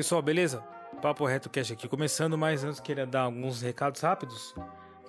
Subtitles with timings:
[0.00, 0.64] Pessoal, beleza?
[1.02, 4.54] Papo Reto Cast aqui começando, mas antes queria dar alguns recados rápidos.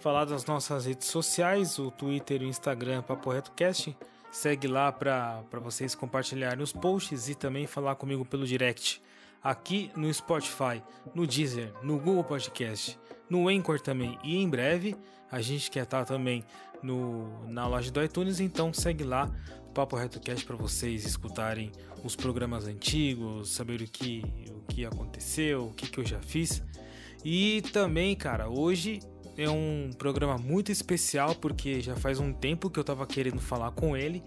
[0.01, 3.97] Falar das nossas redes sociais, o Twitter e o Instagram Papo Reto Cast.
[4.29, 9.01] Segue lá para vocês compartilharem os posts e também falar comigo pelo direct.
[9.41, 10.83] Aqui no Spotify,
[11.15, 14.19] no Deezer, no Google Podcast, no Anchor também.
[14.25, 14.97] E em breve
[15.31, 16.43] a gente quer estar também
[16.83, 19.31] no, na loja do iTunes, então segue lá
[19.73, 21.71] Papo Reto Cast para vocês escutarem
[22.03, 26.61] os programas antigos, saber o que, o que aconteceu, o que, que eu já fiz.
[27.23, 28.99] E também, cara, hoje
[29.37, 33.71] é um programa muito especial porque já faz um tempo que eu tava querendo falar
[33.71, 34.23] com ele,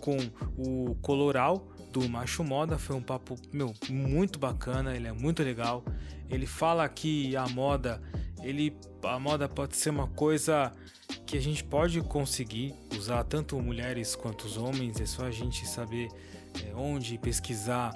[0.00, 0.16] com
[0.56, 2.78] o Coloral do Macho Moda.
[2.78, 5.84] Foi um papo, meu, muito bacana, ele é muito legal.
[6.28, 8.02] Ele fala que a moda,
[8.42, 10.72] ele a moda pode ser uma coisa
[11.26, 15.66] que a gente pode conseguir usar tanto mulheres quanto os homens, é só a gente
[15.66, 16.08] saber
[16.64, 17.92] é, onde pesquisar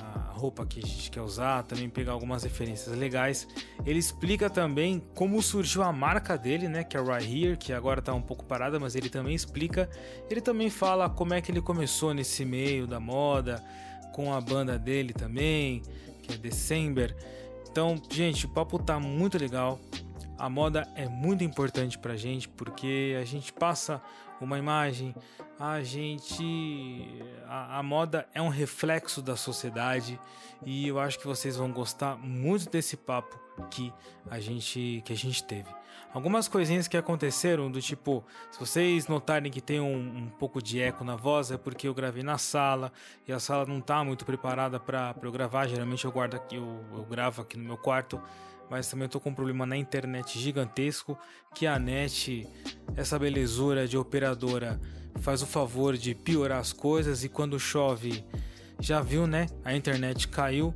[0.00, 3.46] a roupa que a gente quer usar, também pegar algumas referências legais.
[3.86, 8.00] Ele explica também como surgiu a marca dele, né, que é Right Here, que agora
[8.00, 9.88] está um pouco parada, mas ele também explica.
[10.28, 13.62] Ele também fala como é que ele começou nesse meio da moda,
[14.12, 15.82] com a banda dele também,
[16.22, 17.14] que é December.
[17.74, 19.80] Então, gente, o papo tá muito legal.
[20.38, 24.00] A moda é muito importante pra gente porque a gente passa
[24.40, 25.12] uma imagem,
[25.58, 27.06] a gente.
[27.46, 30.18] A, a, moda é um reflexo da sociedade
[30.64, 33.38] e eu acho que vocês vão gostar muito desse papo
[33.70, 33.92] que
[34.28, 35.68] a gente, que a gente teve.
[36.12, 40.80] Algumas coisinhas que aconteceram, do tipo, se vocês notarem que tem um, um pouco de
[40.80, 42.92] eco na voz, é porque eu gravei na sala
[43.26, 45.66] e a sala não está muito preparada para eu gravar.
[45.66, 48.20] Geralmente eu guardo aqui, eu, eu gravo aqui no meu quarto
[48.70, 51.18] mas também estou com um problema na internet gigantesco,
[51.54, 52.48] que a net,
[52.96, 54.80] essa belezura de operadora,
[55.20, 58.24] faz o favor de piorar as coisas e quando chove,
[58.80, 59.46] já viu, né?
[59.64, 60.74] A internet caiu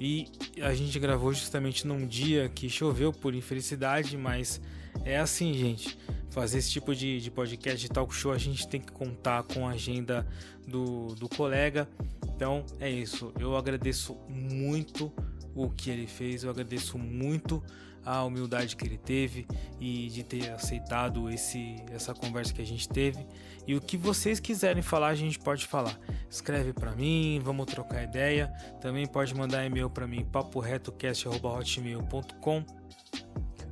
[0.00, 0.26] e
[0.62, 4.60] a gente gravou justamente num dia que choveu por infelicidade, mas
[5.04, 5.98] é assim, gente.
[6.30, 9.66] Fazer esse tipo de, de podcast de talk show, a gente tem que contar com
[9.66, 10.26] a agenda
[10.66, 11.88] do, do colega.
[12.34, 13.32] Então é isso.
[13.38, 15.12] Eu agradeço muito
[15.54, 16.44] o que ele fez.
[16.44, 17.62] Eu agradeço muito
[18.04, 19.46] a humildade que ele teve
[19.78, 23.26] e de ter aceitado esse, essa conversa que a gente teve.
[23.66, 25.98] E o que vocês quiserem falar, a gente pode falar.
[26.28, 28.48] Escreve para mim, vamos trocar ideia.
[28.80, 32.64] Também pode mandar e-mail para mim, paporetocast.hotmail.com.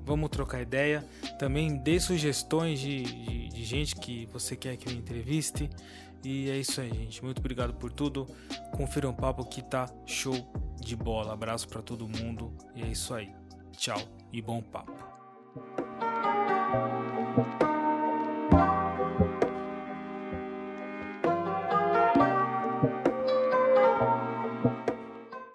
[0.05, 1.05] Vamos trocar ideia.
[1.39, 5.71] Também dê sugestões de, de, de gente que você quer que eu entreviste.
[6.25, 7.22] E é isso aí, gente.
[7.22, 8.27] Muito obrigado por tudo.
[8.77, 10.34] Confira um papo que tá show
[10.81, 11.33] de bola.
[11.33, 12.53] Abraço para todo mundo.
[12.75, 13.33] E é isso aí.
[13.77, 14.93] Tchau e bom papo.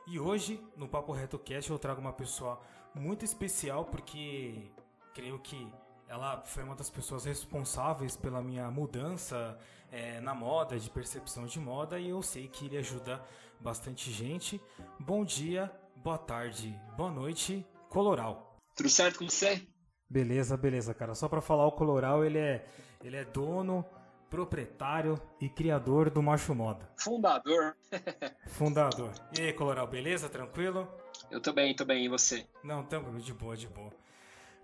[0.07, 2.59] E hoje, no Papo Reto Cast, eu trago uma pessoa
[2.94, 4.72] muito especial porque
[5.13, 5.72] creio que
[6.07, 9.57] ela foi uma das pessoas responsáveis pela minha mudança
[9.91, 13.23] é, na moda, de percepção de moda, e eu sei que ele ajuda
[13.59, 14.61] bastante gente.
[15.00, 18.53] Bom dia, boa tarde, boa noite, Coloral.
[18.75, 19.67] Tudo certo com você?
[20.09, 21.16] Beleza, beleza, cara.
[21.16, 22.66] Só para falar, o Coloral ele é,
[23.03, 23.85] ele é dono,
[24.29, 26.89] proprietário e criador do Macho Moda.
[26.97, 27.75] Fundador.
[28.47, 29.11] Fundador.
[29.38, 30.28] E aí, Coloral, beleza?
[30.28, 30.88] Tranquilo?
[31.29, 32.06] Eu tô bem, tô bem.
[32.06, 32.45] E você?
[32.63, 33.91] Não, tranquilo, de boa, de boa.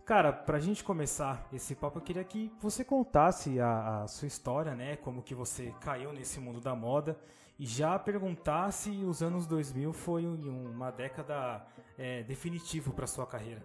[0.05, 4.73] Cara, pra gente começar esse papo, eu queria que você contasse a, a, sua história,
[4.73, 4.95] né?
[4.95, 7.15] Como que você caiu nesse mundo da moda
[7.59, 11.63] e já perguntar se os anos 2000 foi uma década
[11.95, 13.63] é, definitiva para sua carreira.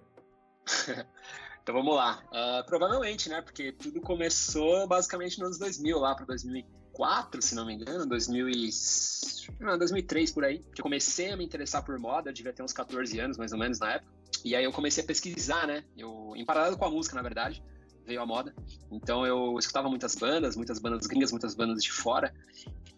[1.62, 2.22] então vamos lá.
[2.26, 3.40] Uh, provavelmente, né?
[3.42, 8.48] Porque tudo começou basicamente nos anos 2000, lá para 2004, se não me engano, 2000
[8.48, 8.70] e...
[9.60, 10.58] não, 2003 por aí.
[10.74, 13.52] Que eu comecei a me interessar por moda, eu devia ter uns 14 anos mais
[13.52, 14.12] ou menos na época.
[14.44, 15.84] E aí eu comecei a pesquisar, né?
[15.96, 17.62] Eu, em paralelo com a música, na verdade
[18.06, 18.54] veio a moda.
[18.90, 22.32] Então eu escutava muitas bandas, muitas bandas gringas, muitas bandas de fora,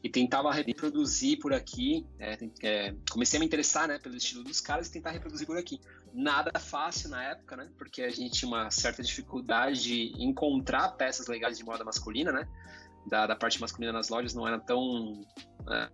[0.03, 2.07] e tentava reproduzir por aqui.
[2.19, 5.57] É, é, comecei a me interessar né, pelo estilo dos caras e tentar reproduzir por
[5.57, 5.81] aqui.
[6.13, 7.69] Nada fácil na época, né?
[7.77, 12.49] Porque a gente tinha uma certa dificuldade de encontrar peças legais de moda masculina, né?
[13.07, 15.25] Da, da parte masculina nas lojas não era tão
[15.67, 15.89] né,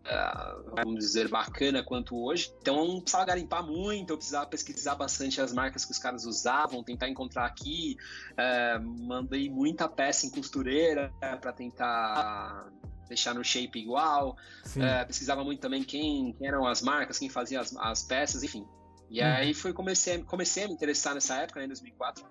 [0.77, 2.55] vamos dizer, bacana quanto hoje.
[2.61, 6.85] Então eu precisava garimpar muito, eu precisava pesquisar bastante as marcas que os caras usavam,
[6.85, 7.97] tentar encontrar aqui.
[8.37, 12.71] É, mandei muita peça em costureira para tentar
[13.13, 14.37] deixar no shape igual.
[14.77, 18.67] É, pesquisava muito também quem, quem, eram as marcas, quem fazia as, as peças, enfim.
[19.11, 19.25] E hum.
[19.25, 22.25] aí foi comecei, comecei a me interessar nessa época, né, em 2004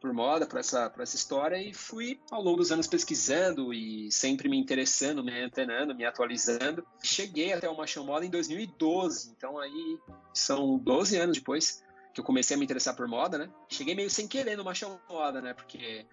[0.00, 4.10] por moda, por essa, por essa história, e fui ao longo dos anos pesquisando e
[4.10, 6.84] sempre me interessando, me antenando, me atualizando.
[7.04, 9.98] Cheguei até o Machão Moda em 2012, então aí
[10.34, 13.48] são 12 anos depois que eu comecei a me interessar por moda, né?
[13.68, 15.54] Cheguei meio sem querer no Machão Moda, né?
[15.54, 16.04] Porque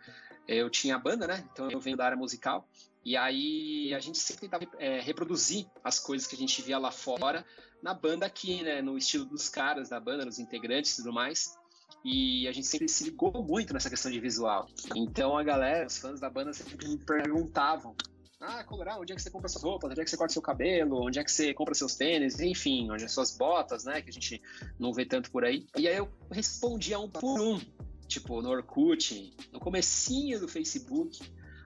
[0.58, 1.48] eu tinha banda, né?
[1.52, 2.68] Então eu venho da área musical.
[3.06, 6.92] E aí a gente sempre tentava é, reproduzir as coisas que a gente via lá
[6.92, 7.46] fora
[7.82, 8.82] na banda aqui, né?
[8.82, 11.58] No estilo dos caras da banda, nos integrantes e tudo mais.
[12.04, 14.68] E a gente sempre se ligou muito nessa questão de visual.
[14.96, 17.96] Então a galera, os fãs da banda sempre me perguntavam
[18.42, 19.92] ah, Colorado, onde é que você compra suas roupas?
[19.92, 21.06] Onde é que você corta seu cabelo?
[21.06, 22.40] Onde é que você compra seus tênis?
[22.40, 24.02] Enfim, onde é suas botas, né?
[24.02, 24.42] Que a gente
[24.80, 25.68] não vê tanto por aí.
[25.78, 27.60] E aí eu respondia um por um.
[28.10, 31.22] Tipo, no Orkut, no comecinho do Facebook,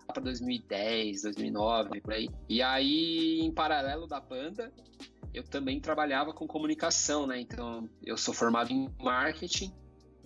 [0.06, 2.30] lá para 2010, 2009, por aí.
[2.50, 4.72] E aí, em paralelo da banda,
[5.34, 7.40] eu também trabalhava com comunicação, né?
[7.40, 9.74] Então, eu sou formado em marketing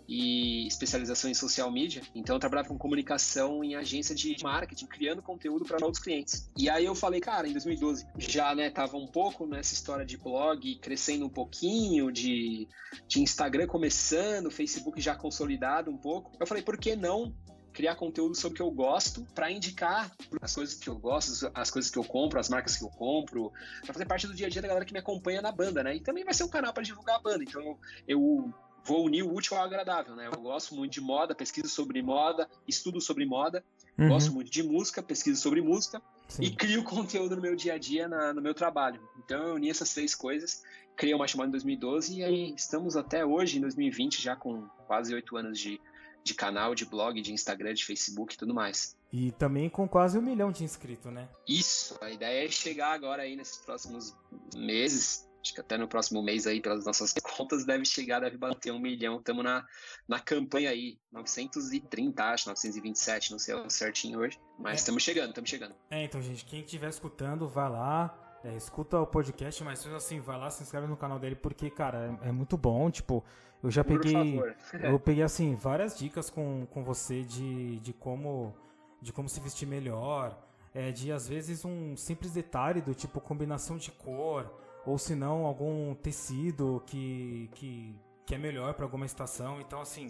[0.07, 2.01] e especialização em social media.
[2.15, 6.49] Então eu trabalhava com comunicação em agência de marketing, criando conteúdo para outros clientes.
[6.57, 10.17] E aí eu falei, cara, em 2012 já, né, tava um pouco nessa história de
[10.17, 12.67] blog crescendo um pouquinho, de,
[13.07, 16.31] de Instagram começando, Facebook já consolidado um pouco.
[16.39, 17.35] Eu falei, por que não
[17.77, 20.11] criar conteúdo sobre o que eu gosto para indicar
[20.41, 23.51] as coisas que eu gosto, as coisas que eu compro, as marcas que eu compro,
[23.83, 25.95] para fazer parte do dia a dia da galera que me acompanha na banda, né?
[25.95, 27.43] E também vai ser um canal para divulgar a banda.
[27.43, 27.77] Então
[28.07, 28.51] eu,
[28.87, 30.27] vou unir o útil ao agradável, né?
[30.27, 33.63] Eu gosto muito de moda, pesquiso sobre moda, estudo sobre moda,
[33.97, 34.07] uhum.
[34.07, 36.43] gosto muito de música, pesquiso sobre música Sim.
[36.43, 39.01] e crio conteúdo no meu dia a dia, na, no meu trabalho.
[39.23, 40.63] Então eu uni essas três coisas,
[40.95, 45.13] criei uma chamada em 2012 e aí estamos até hoje, em 2020, já com quase
[45.13, 45.81] oito anos de,
[46.23, 48.95] de canal, de blog, de Instagram, de Facebook e tudo mais.
[49.11, 51.27] E também com quase um milhão de inscritos, né?
[51.47, 54.15] Isso, a ideia é chegar agora aí nesses próximos
[54.55, 58.71] meses, Acho que até no próximo mês aí, pelas nossas contas, deve chegar, deve bater
[58.73, 59.17] um milhão.
[59.17, 59.65] Estamos na,
[60.07, 64.37] na campanha aí, 930, acho, 927, não sei o certinho hoje.
[64.59, 65.05] Mas estamos é.
[65.05, 65.75] chegando, estamos chegando.
[65.89, 68.39] É, então, gente, quem estiver escutando, vai lá.
[68.43, 72.17] É, escuta o podcast, mas assim, vai lá, se inscreve no canal dele, porque, cara,
[72.21, 72.91] é, é muito bom.
[72.91, 73.23] Tipo,
[73.63, 74.39] eu já Por peguei.
[74.83, 78.53] Eu peguei, assim, várias dicas com, com você de, de como.
[79.01, 80.37] De como se vestir melhor.
[80.73, 84.51] É, de às vezes um simples detalhe do tipo combinação de cor
[84.87, 87.93] ou se não algum tecido que, que,
[88.25, 89.59] que é melhor para alguma estação.
[89.59, 90.09] Então, assim,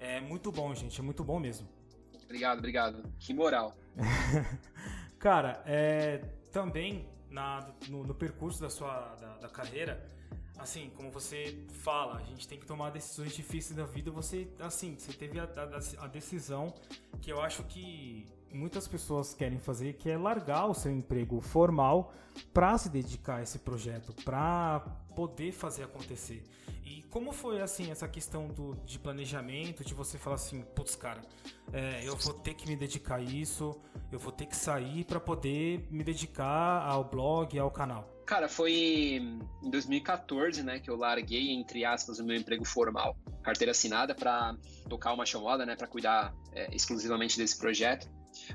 [0.00, 1.68] é muito bom, gente, é muito bom mesmo.
[2.24, 3.12] Obrigado, obrigado.
[3.20, 3.76] Que moral.
[5.16, 6.18] Cara, é,
[6.50, 10.04] também na, no, no percurso da sua da, da, carreira,
[10.58, 14.10] assim, como você fala, a gente tem que tomar decisões difíceis da vida.
[14.10, 16.74] Você, assim, você teve a, a, a decisão
[17.20, 18.26] que eu acho que
[18.56, 22.12] muitas pessoas querem fazer, que é largar o seu emprego formal
[22.52, 24.80] para se dedicar a esse projeto, para
[25.14, 26.42] poder fazer acontecer.
[26.84, 31.22] E como foi assim essa questão do, de planejamento, de você falar assim, putz, cara,
[31.72, 33.80] é, eu vou ter que me dedicar a isso,
[34.12, 38.12] eu vou ter que sair para poder me dedicar ao blog, ao canal?
[38.26, 38.72] Cara, foi
[39.62, 44.56] em 2014, né, que eu larguei, entre aspas, o meu emprego formal, carteira assinada, para
[44.88, 48.08] tocar uma chamada, né, para cuidar é, exclusivamente desse projeto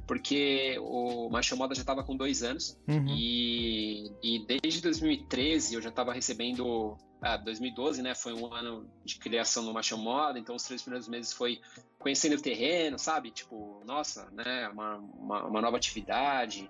[0.05, 3.05] porque o Macho Moda já estava com dois anos uhum.
[3.07, 6.97] e, e desde 2013 eu já estava recebendo.
[7.23, 8.15] Ah, 2012, né?
[8.15, 11.61] Foi um ano de criação no Macho Moda, então os três primeiros meses foi
[11.99, 13.29] conhecendo o terreno, sabe?
[13.29, 14.67] Tipo, nossa, né?
[14.69, 16.67] Uma, uma, uma nova atividade.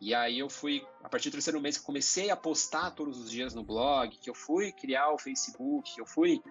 [0.00, 3.30] E aí eu fui, a partir do terceiro mês, que comecei a postar todos os
[3.30, 6.42] dias no blog, que eu fui criar o Facebook, que eu fui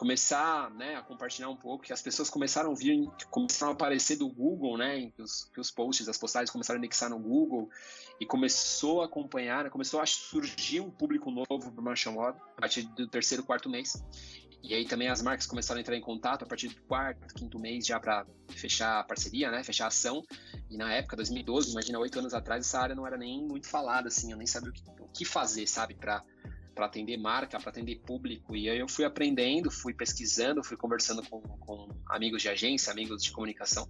[0.00, 4.16] começar né, a compartilhar um pouco, que as pessoas começaram a vir, começaram a aparecer
[4.16, 7.68] do Google, né, que os, que os posts, as postagens começaram a indexar no Google
[8.18, 12.38] e começou a acompanhar, né, começou a surgir um público novo para o Marshall Moda
[12.56, 14.02] a partir do terceiro, quarto mês.
[14.62, 17.58] E aí também as marcas começaram a entrar em contato a partir do quarto, quinto
[17.58, 20.22] mês já para fechar a parceria, né, fechar a ação.
[20.70, 24.08] E na época, 2012, imagina oito anos atrás, essa área não era nem muito falada,
[24.08, 26.24] assim, eu nem sabia o que, o que fazer, sabe, para
[26.74, 28.56] para atender marca, para atender público.
[28.56, 33.22] E aí eu fui aprendendo, fui pesquisando, fui conversando com, com amigos de agência, amigos
[33.22, 33.88] de comunicação,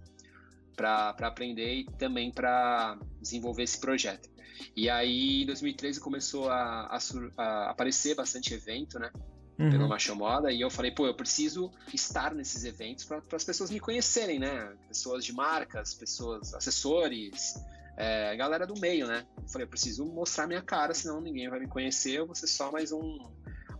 [0.75, 4.29] para aprender e também para desenvolver esse projeto.
[4.75, 6.99] E aí, em 2013, começou a, a,
[7.37, 9.11] a aparecer bastante evento, né?
[9.59, 9.69] Uhum.
[9.69, 13.69] Pelo Macho Moda, e eu falei, pô, eu preciso estar nesses eventos para as pessoas
[13.69, 14.75] me conhecerem, né?
[14.87, 17.53] Pessoas de marcas, pessoas, assessores,
[18.01, 19.27] é, galera do meio, né?
[19.37, 22.47] Eu falei, eu preciso mostrar minha cara, senão ninguém vai me conhecer, eu vou ser
[22.47, 23.19] só mais um,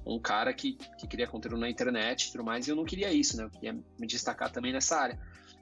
[0.05, 3.11] um cara que, que queria conteúdo na internet e tudo mais, e eu não queria
[3.11, 3.45] isso, né?
[3.45, 5.19] Eu queria me destacar também nessa área.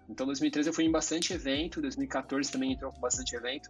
[0.09, 3.69] Então, 2013 eu fui em bastante evento, 2014 também entrou com bastante evento.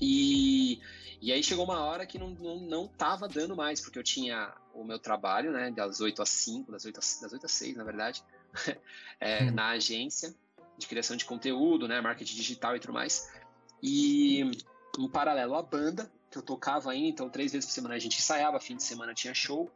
[0.00, 0.80] E,
[1.20, 4.54] e aí chegou uma hora que não, não, não tava dando mais, porque eu tinha
[4.74, 7.76] o meu trabalho, né, das 8 às 5, das 8 às, das 8 às 6,
[7.76, 8.22] na verdade,
[9.18, 9.50] é, hum.
[9.50, 10.32] na agência
[10.78, 13.28] de criação de conteúdo, né, marketing digital e tudo mais.
[13.82, 14.50] E
[14.98, 18.18] em paralelo à banda, que eu tocava ainda, então três vezes por semana a gente
[18.18, 19.70] ensaiava, fim de semana tinha show.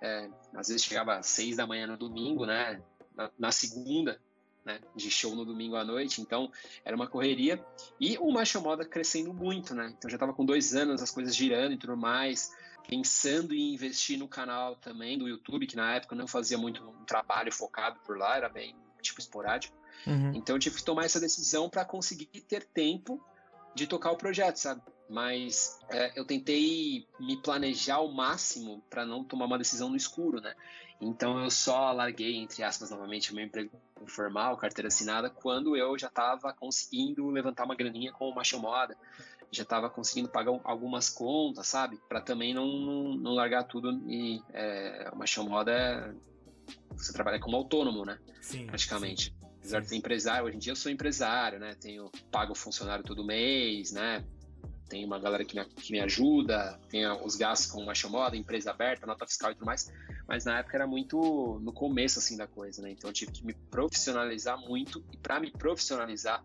[0.00, 2.80] É, às vezes chegava às seis da manhã no domingo, né?
[3.16, 4.20] Na, na, segunda,
[4.64, 4.80] né?
[4.94, 6.20] De show no domingo à noite.
[6.20, 6.52] Então
[6.84, 7.64] era uma correria.
[7.98, 9.92] E o Macho Moda crescendo muito, né?
[9.96, 12.52] Então já estava com dois anos, as coisas girando e tudo mais.
[12.86, 17.04] Pensando em investir no canal também do YouTube, que na época não fazia muito um
[17.04, 19.76] trabalho focado por lá, era bem tipo esporádico.
[20.06, 20.32] Uhum.
[20.34, 23.20] Então eu tive que tomar essa decisão para conseguir ter tempo
[23.78, 24.82] de tocar o projeto, sabe?
[25.08, 30.40] Mas é, eu tentei me planejar ao máximo para não tomar uma decisão no escuro,
[30.40, 30.54] né?
[31.00, 33.70] Então eu só larguei, entre aspas, novamente, o meu emprego
[34.06, 38.96] formal, carteira assinada, quando eu já estava conseguindo levantar uma graninha com uma chamada,
[39.50, 41.98] já estava conseguindo pagar algumas contas, sabe?
[42.08, 46.14] Para também não, não, não, largar tudo e é, uma chamada
[46.96, 48.18] você trabalha como autônomo, né?
[48.42, 48.66] Sim.
[48.66, 49.26] Praticamente.
[49.26, 49.37] Sim.
[49.58, 51.74] Apesar de ser empresário, hoje em dia eu sou empresário, né?
[51.80, 54.24] Tenho pago funcionário todo mês, né?
[54.88, 58.70] Tem uma galera que me, que me ajuda, tem os gastos com uma chamada, empresa
[58.70, 59.92] aberta, nota fiscal e tudo mais.
[60.26, 62.90] Mas na época era muito no começo assim da coisa, né?
[62.92, 66.42] Então eu tive que me profissionalizar muito e para me profissionalizar,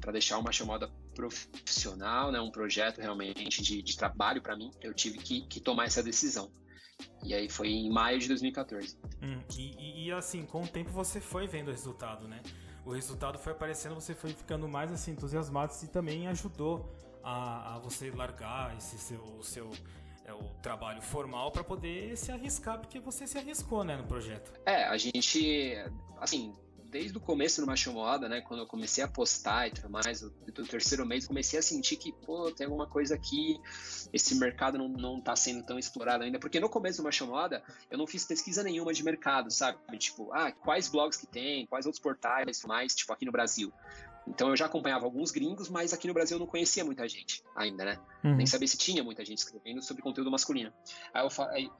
[0.00, 4.94] para deixar uma chamada profissional, né, um projeto realmente de, de trabalho para mim, eu
[4.94, 6.50] tive que, que tomar essa decisão.
[7.22, 8.96] E aí foi em maio de 2014.
[9.22, 12.40] Hum, e, e, assim, com o tempo você foi vendo o resultado, né?
[12.84, 16.92] O resultado foi aparecendo, você foi ficando mais assim, entusiasmado e também ajudou
[17.22, 19.70] a, a você largar esse seu, o seu
[20.24, 24.52] é, o trabalho formal para poder se arriscar, porque você se arriscou, né, no projeto.
[24.64, 25.74] É, a gente,
[26.20, 26.54] assim,
[26.92, 30.20] desde o começo no Macho Moda, né, quando eu comecei a postar e tudo mais,
[30.20, 33.58] do terceiro mês, comecei a sentir que, pô, tem alguma coisa aqui,
[34.12, 37.64] esse mercado não, não tá sendo tão explorado ainda, porque no começo do Macho Moda,
[37.90, 39.78] eu não fiz pesquisa nenhuma de mercado, sabe?
[39.96, 43.72] Tipo, ah, quais blogs que tem, quais outros portais mais, tipo, aqui no Brasil.
[44.28, 47.42] Então eu já acompanhava alguns gringos, mas aqui no Brasil eu não conhecia muita gente
[47.56, 47.98] ainda, né?
[48.22, 48.36] Uhum.
[48.36, 50.70] Nem sabia se tinha muita gente escrevendo sobre conteúdo masculino.
[51.12, 51.70] Aí eu,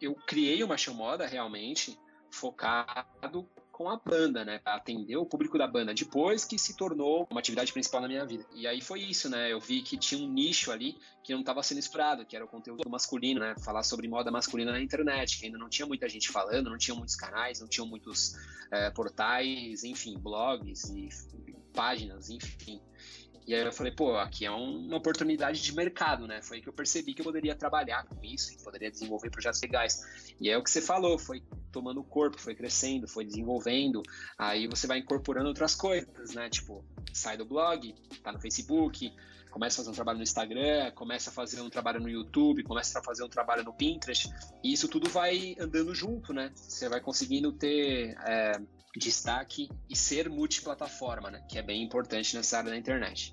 [0.00, 1.96] eu criei uma Moda realmente
[2.30, 3.46] focado
[3.80, 4.58] com a banda, né?
[4.58, 8.26] Pra atender o público da banda, depois que se tornou uma atividade principal na minha
[8.26, 8.44] vida.
[8.54, 9.50] E aí foi isso, né?
[9.50, 12.48] Eu vi que tinha um nicho ali que não estava sendo explorado, que era o
[12.48, 13.54] conteúdo masculino, né?
[13.64, 16.94] Falar sobre moda masculina na internet, que ainda não tinha muita gente falando, não tinha
[16.94, 18.36] muitos canais, não tinham muitos
[18.70, 21.08] é, portais, enfim, blogs e
[21.72, 22.82] páginas, enfim.
[23.46, 26.42] E aí eu falei, pô, aqui é um, uma oportunidade de mercado, né?
[26.42, 29.62] Foi aí que eu percebi que eu poderia trabalhar com isso, que poderia desenvolver projetos
[29.62, 30.34] legais.
[30.38, 34.02] E é o que você falou, foi tomando corpo, foi crescendo, foi desenvolvendo.
[34.38, 36.48] Aí você vai incorporando outras coisas, né?
[36.48, 39.12] Tipo, sai do blog, tá no Facebook,
[39.50, 42.98] começa a fazer um trabalho no Instagram, começa a fazer um trabalho no YouTube, começa
[42.98, 44.28] a fazer um trabalho no Pinterest,
[44.62, 46.52] e isso tudo vai andando junto, né?
[46.54, 48.52] Você vai conseguindo ter é,
[48.96, 51.44] destaque e ser multiplataforma, né?
[51.48, 53.32] Que é bem importante nessa área da internet.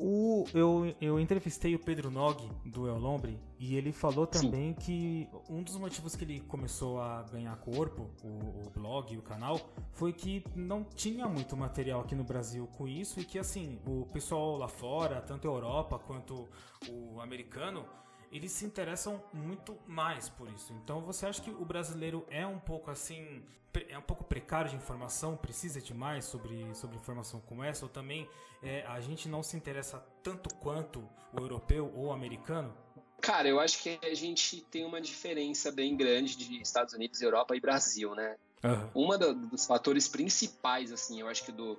[0.00, 4.74] O, eu, eu entrevistei o Pedro Nog, do El Lombre, e ele falou também Sim.
[4.74, 8.28] que um dos motivos que ele começou a ganhar corpo, o,
[8.66, 13.18] o blog, o canal, foi que não tinha muito material aqui no Brasil com isso
[13.18, 16.48] e que, assim, o pessoal lá fora, tanto a Europa quanto
[16.88, 17.84] o americano,
[18.30, 20.72] eles se interessam muito mais por isso.
[20.84, 23.42] Então você acha que o brasileiro é um pouco assim,
[23.88, 27.88] é um pouco precário de informação, precisa de mais sobre, sobre informação como essa, ou
[27.88, 28.28] também
[28.62, 31.00] é, a gente não se interessa tanto quanto
[31.32, 32.74] o europeu ou o americano?
[33.20, 37.56] Cara, eu acho que a gente tem uma diferença bem grande de Estados Unidos, Europa
[37.56, 38.36] e Brasil, né?
[38.62, 39.06] Uhum.
[39.06, 41.78] Uma dos fatores principais, assim, eu acho que do,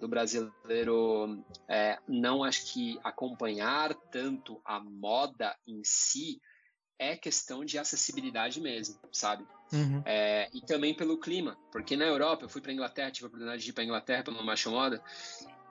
[0.00, 6.40] do brasileiro é, não acho que acompanhar tanto a moda em si
[6.98, 9.46] é questão de acessibilidade mesmo, sabe?
[9.72, 10.02] Uhum.
[10.04, 13.62] É, e também pelo clima, porque na Europa eu fui para Inglaterra, tive a oportunidade
[13.62, 15.02] de ir para Inglaterra pela Marcha Moda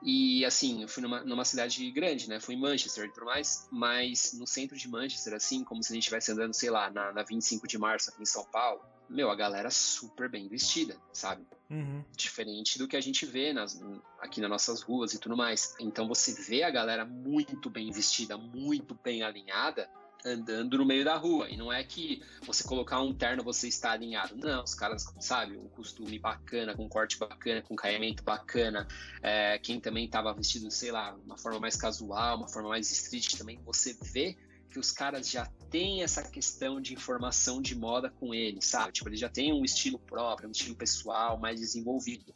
[0.02, 2.40] e assim, eu fui numa, numa cidade grande, né?
[2.40, 5.94] Fui em Manchester e tudo mais, mas no centro de Manchester, assim, como se a
[5.94, 9.30] gente estivesse andando, sei lá, na, na 25 de março aqui em São Paulo, meu,
[9.30, 11.46] a galera super bem vestida, sabe?
[11.70, 12.04] Uhum.
[12.16, 13.80] Diferente do que a gente vê nas,
[14.18, 15.74] aqui nas nossas ruas e tudo mais.
[15.78, 19.88] Então você vê a galera muito bem vestida, muito bem alinhada,
[20.24, 21.48] andando no meio da rua.
[21.48, 24.36] E não é que você colocar um terno você está alinhado.
[24.36, 28.88] Não, os caras, sabe, um costume bacana, com corte bacana, com um caimento bacana.
[29.22, 33.36] É, quem também estava vestido, sei lá, uma forma mais casual, uma forma mais street
[33.36, 34.36] também, você vê
[34.70, 38.92] que os caras já têm essa questão de informação de moda com eles, sabe?
[38.92, 42.32] Tipo, eles já têm um estilo próprio, um estilo pessoal mais desenvolvido.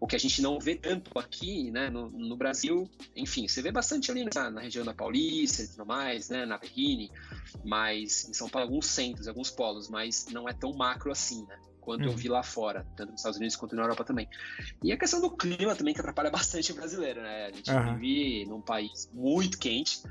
[0.00, 3.72] O que a gente não vê tanto aqui, né, no, no Brasil, enfim, você vê
[3.72, 7.10] bastante ali na, na, região da Paulista e tudo mais, né, na Berrine,
[7.64, 11.58] mas em São Paulo, alguns centros, alguns polos, mas não é tão macro assim, né?
[11.84, 12.10] quanto uhum.
[12.10, 14.26] eu vi lá fora, tanto nos Estados Unidos quanto na Europa também.
[14.82, 17.46] E a questão do clima também, que atrapalha bastante o brasileiro, né?
[17.46, 17.98] A gente uhum.
[17.98, 20.02] vive num país muito quente,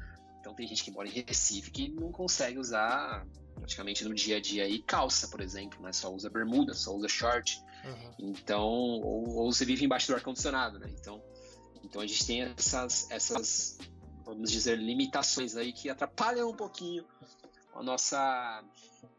[0.53, 4.41] então tem gente que mora em Recife que não consegue usar praticamente no dia a
[4.41, 5.91] dia aí calça, por exemplo, né?
[5.91, 7.59] Só usa bermuda, só usa short.
[7.83, 8.13] Uhum.
[8.19, 10.87] Então, ou, ou, você vive embaixo do ar-condicionado, né?
[10.99, 11.21] Então,
[11.83, 13.77] então a gente tem essas, essas,
[14.23, 17.05] vamos dizer, limitações aí que atrapalham um pouquinho
[17.73, 18.63] a nossa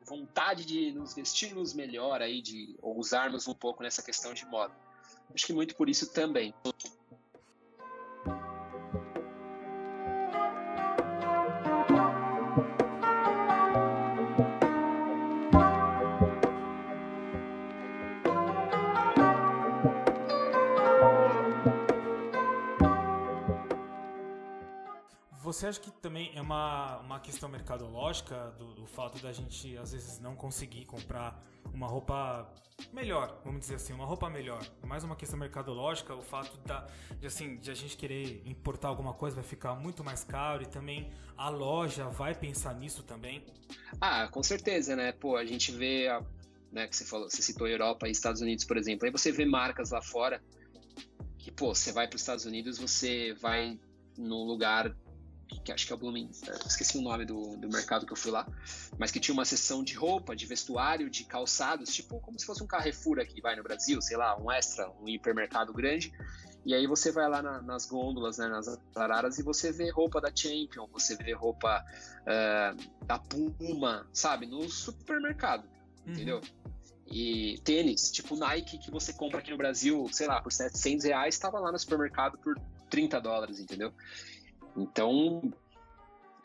[0.06, 4.74] vontade de nos vestirmos melhor aí, de usarmos um pouco nessa questão de moda.
[5.34, 6.54] Acho que muito por isso também.
[25.54, 29.92] Você acha que também é uma, uma questão mercadológica do, do, fato da gente às
[29.92, 31.40] vezes não conseguir comprar
[31.72, 32.52] uma roupa
[32.92, 34.66] melhor, vamos dizer assim, uma roupa melhor.
[34.82, 36.88] Mais uma questão mercadológica, o fato da,
[37.20, 40.66] de, assim, de a gente querer importar alguma coisa vai ficar muito mais caro e
[40.66, 43.46] também a loja vai pensar nisso também?
[44.00, 45.12] Ah, com certeza, né?
[45.12, 46.08] Pô, a gente vê,
[46.72, 49.06] né, que você falou, você citou Europa e Estados Unidos, por exemplo.
[49.06, 50.42] Aí você vê marcas lá fora
[51.38, 53.78] que, pô, você vai para os Estados Unidos, você vai
[54.16, 54.94] num lugar
[55.64, 58.16] que acho que é o Blooming, é, esqueci o nome do, do mercado que eu
[58.16, 58.46] fui lá,
[58.98, 62.62] mas que tinha uma seção de roupa, de vestuário, de calçados, tipo como se fosse
[62.62, 66.12] um Carrefour aqui, vai no Brasil, sei lá, um extra, um hipermercado grande.
[66.66, 68.66] E aí você vai lá na, nas gôndolas, né, nas
[68.96, 71.84] araras, e você vê roupa da Champion, você vê roupa
[72.22, 75.64] uh, da Puma, sabe, no supermercado,
[76.06, 76.12] uhum.
[76.12, 76.40] entendeu?
[77.06, 81.34] E tênis, tipo Nike, que você compra aqui no Brasil, sei lá, por 700 reais,
[81.34, 83.92] estava lá no supermercado por 30 dólares, entendeu?
[84.76, 85.52] Então,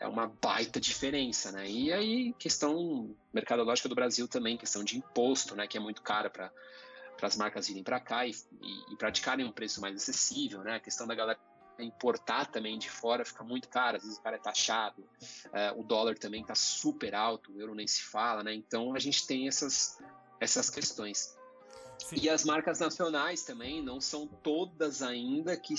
[0.00, 1.68] é uma baita diferença, né?
[1.68, 5.66] E aí, questão mercadológica do Brasil também, questão de imposto, né?
[5.66, 6.50] Que é muito cara para
[7.22, 10.76] as marcas virem para cá e, e, e, praticarem um preço mais acessível, né?
[10.76, 11.38] A questão da galera
[11.78, 15.82] importar também de fora fica muito caro, às vezes o cara é taxado, uh, o
[15.82, 18.54] dólar também está super alto, o euro nem se fala, né?
[18.54, 19.98] Então a gente tem essas,
[20.38, 21.36] essas questões.
[21.98, 22.16] Sim.
[22.22, 25.74] E as marcas nacionais também não são todas ainda que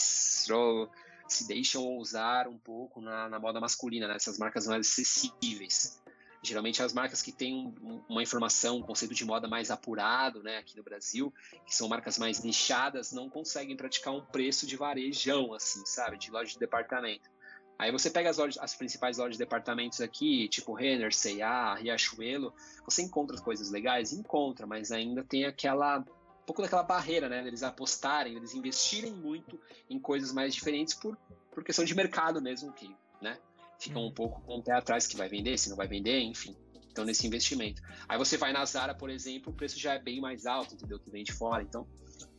[1.33, 4.17] se deixam ousar um pouco na, na moda masculina, né?
[4.39, 6.01] marcas mais acessíveis.
[6.43, 10.57] Geralmente as marcas que têm um, uma informação, um conceito de moda mais apurado, né,
[10.57, 11.31] aqui no Brasil,
[11.65, 16.31] que são marcas mais nichadas, não conseguem praticar um preço de varejão, assim, sabe, de
[16.31, 17.29] loja de departamento.
[17.77, 22.53] Aí você pega as, lojas, as principais lojas de departamentos aqui, tipo Renner, C&A, Riachuelo,
[22.85, 24.11] você encontra coisas legais?
[24.11, 26.03] Encontra, mas ainda tem aquela
[26.51, 27.47] pouco daquela barreira, né?
[27.47, 29.57] Eles apostarem, eles investirem muito
[29.89, 31.17] em coisas mais diferentes por,
[31.49, 33.37] por questão de mercado mesmo, que, né?
[33.79, 34.13] Ficam um uhum.
[34.13, 36.55] pouco com o pé atrás que vai vender, se não vai vender, enfim.
[36.91, 37.81] Então, nesse investimento.
[38.07, 40.99] Aí você vai na Zara, por exemplo, o preço já é bem mais alto, entendeu?
[40.99, 41.63] Que vem de fora.
[41.63, 41.87] Então,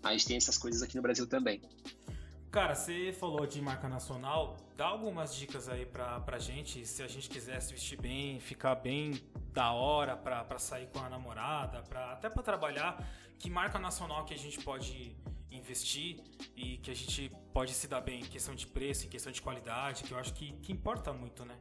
[0.02, 1.62] a gente tem essas coisas aqui no Brasil também.
[2.50, 7.08] Cara, você falou de marca nacional, dá algumas dicas aí pra, pra gente, se a
[7.08, 9.22] gente quiser se vestir bem, ficar bem
[9.54, 13.02] da hora pra, pra sair com a namorada, pra, até pra trabalhar,
[13.42, 15.16] que marca nacional que a gente pode
[15.50, 16.20] investir
[16.56, 19.42] e que a gente pode se dar bem em questão de preço, em questão de
[19.42, 21.58] qualidade, que eu acho que, que importa muito, né?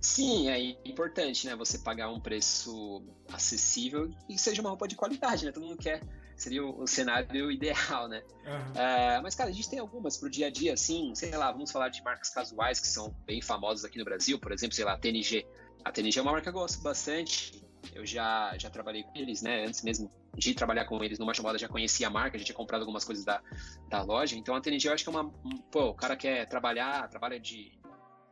[0.00, 1.54] Sim, é importante, né?
[1.54, 5.52] Você pagar um preço acessível e que seja uma roupa de qualidade, né?
[5.52, 6.02] Todo mundo quer
[6.36, 8.20] seria o, o cenário ideal, né?
[8.44, 8.80] Uhum.
[8.80, 11.70] É, mas, cara, a gente tem algumas pro dia a dia, assim, sei lá, vamos
[11.70, 14.94] falar de marcas casuais que são bem famosas aqui no Brasil, por exemplo, sei lá,
[14.94, 15.46] a TNG.
[15.84, 19.40] A TNG é uma marca que eu gosto bastante, eu já, já trabalhei com eles,
[19.40, 19.64] né?
[19.64, 22.80] Antes mesmo de trabalhar com eles numa chamada, já conhecia a marca, já tinha comprado
[22.80, 23.42] algumas coisas da,
[23.88, 24.36] da loja.
[24.36, 25.24] Então a TNG eu acho que é uma.
[25.44, 27.72] Um, pô, o cara quer trabalhar, trabalha de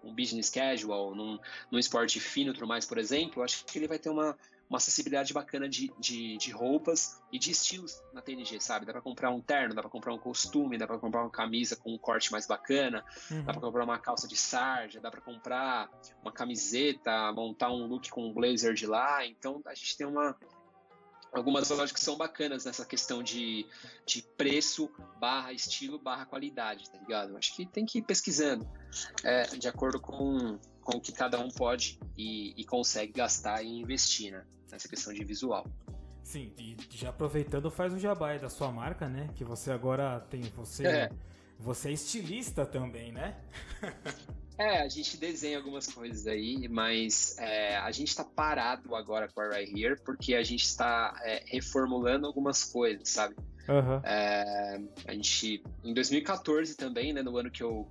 [0.02, 1.38] um business casual, num,
[1.70, 4.36] num esporte fino e tudo mais, por exemplo, eu acho que ele vai ter uma,
[4.68, 8.86] uma acessibilidade bacana de, de, de, roupas e de estilos na TNG, sabe?
[8.86, 11.76] Dá para comprar um terno, dá para comprar um costume, dá para comprar uma camisa
[11.76, 13.44] com um corte mais bacana, uhum.
[13.44, 15.90] dá para comprar uma calça de sarja, dá para comprar
[16.22, 19.26] uma camiseta, montar um look com um blazer de lá.
[19.26, 20.34] Então a gente tem uma
[21.32, 23.66] algumas lojas que são bacanas nessa questão de,
[24.06, 27.36] de preço barra estilo barra qualidade, tá ligado?
[27.36, 28.68] Acho que tem que ir pesquisando
[29.24, 33.80] é, de acordo com, com o que cada um pode e, e consegue gastar e
[33.80, 34.44] investir, né?
[34.70, 35.66] nessa questão de visual.
[36.22, 39.28] Sim, e já aproveitando, faz o jabá da sua marca, né?
[39.34, 40.42] Que você agora tem.
[40.56, 41.10] Você é,
[41.58, 43.36] você é estilista também, né?
[44.60, 49.40] é, a gente desenha algumas coisas aí, mas é, a gente está parado agora com
[49.40, 53.34] a Right Here porque a gente está é, reformulando algumas coisas, sabe?
[53.66, 54.00] Uhum.
[54.04, 57.88] É, a gente, em 2014 também, né, no ano que eu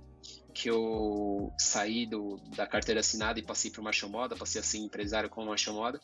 [0.50, 4.64] que eu saí do, da carteira assinada e passei para o Marcha Moda, passei a
[4.64, 6.00] ser empresário com a Marcha Moda.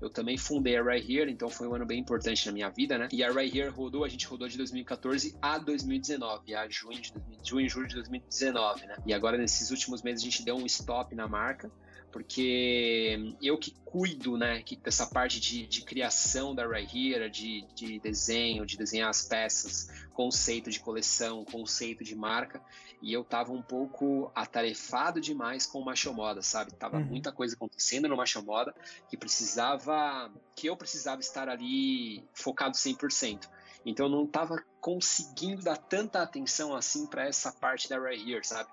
[0.00, 2.96] Eu também fundei a Right Here, então foi um ano bem importante na minha vida,
[2.96, 3.08] né?
[3.12, 7.12] E a Right Here rodou, a gente rodou de 2014 a 2019, a junho, de,
[7.44, 8.96] junho e julho de 2019, né?
[9.06, 11.70] E agora nesses últimos meses a gente deu um stop na marca
[12.10, 17.64] porque eu que cuido, né, que, dessa parte de, de criação da Right Here, de,
[17.74, 22.60] de desenho, de desenhar as peças, conceito de coleção, conceito de marca,
[23.02, 26.72] e eu tava um pouco atarefado demais com o Macho Moda, sabe?
[26.72, 27.04] Tava uhum.
[27.04, 28.74] muita coisa acontecendo no Macho Moda
[29.08, 33.48] que precisava, que eu precisava estar ali focado 100%.
[33.86, 38.46] Então eu não tava conseguindo dar tanta atenção assim para essa parte da Right Here,
[38.46, 38.68] sabe?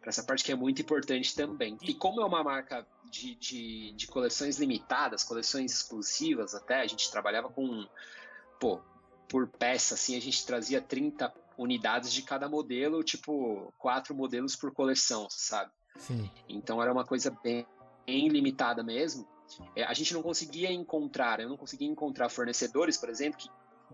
[0.00, 1.76] para essa parte que é muito importante também.
[1.82, 7.10] E como é uma marca de, de, de, coleções limitadas, coleções exclusivas até, a gente
[7.10, 7.86] trabalhava com,
[8.60, 8.80] pô,
[9.28, 14.72] por peça, assim, a gente trazia 30 unidades de cada modelo, tipo, quatro modelos por
[14.72, 15.72] coleção, sabe?
[15.96, 16.30] Sim.
[16.48, 17.66] Então era uma coisa bem,
[18.06, 19.28] bem limitada mesmo.
[19.74, 23.50] É, a gente não conseguia encontrar, eu não conseguia encontrar fornecedores, por exemplo, que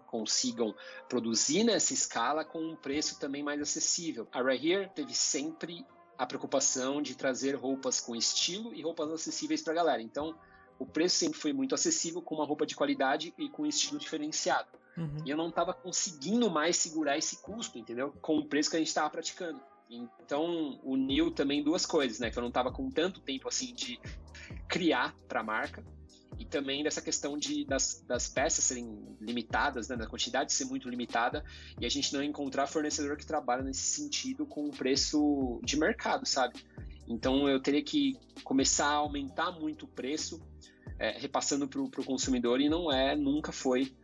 [0.06, 0.74] consigam
[1.08, 4.28] produzir nessa escala com um preço também mais acessível.
[4.30, 5.86] A Right Here teve sempre
[6.18, 10.02] a preocupação de trazer roupas com estilo e roupas acessíveis para a galera.
[10.02, 10.36] Então,
[10.78, 13.98] o preço sempre foi muito acessível, com uma roupa de qualidade e com um estilo
[13.98, 14.68] diferenciado.
[14.96, 15.22] Uhum.
[15.24, 18.12] E eu não estava conseguindo mais segurar esse custo, entendeu?
[18.20, 19.60] Com o preço que a gente estava praticando.
[19.90, 22.30] Então, uniu também duas coisas, né?
[22.30, 24.00] Que eu não estava com tanto tempo assim de
[24.68, 25.84] criar para a marca
[26.38, 30.88] e também dessa questão de das, das peças serem limitadas, né, da quantidade ser muito
[30.88, 31.44] limitada
[31.80, 36.26] e a gente não encontrar fornecedor que trabalha nesse sentido com o preço de mercado,
[36.26, 36.64] sabe?
[37.06, 40.40] Então eu teria que começar a aumentar muito o preço,
[40.98, 43.94] é, repassando para o consumidor e não é, nunca foi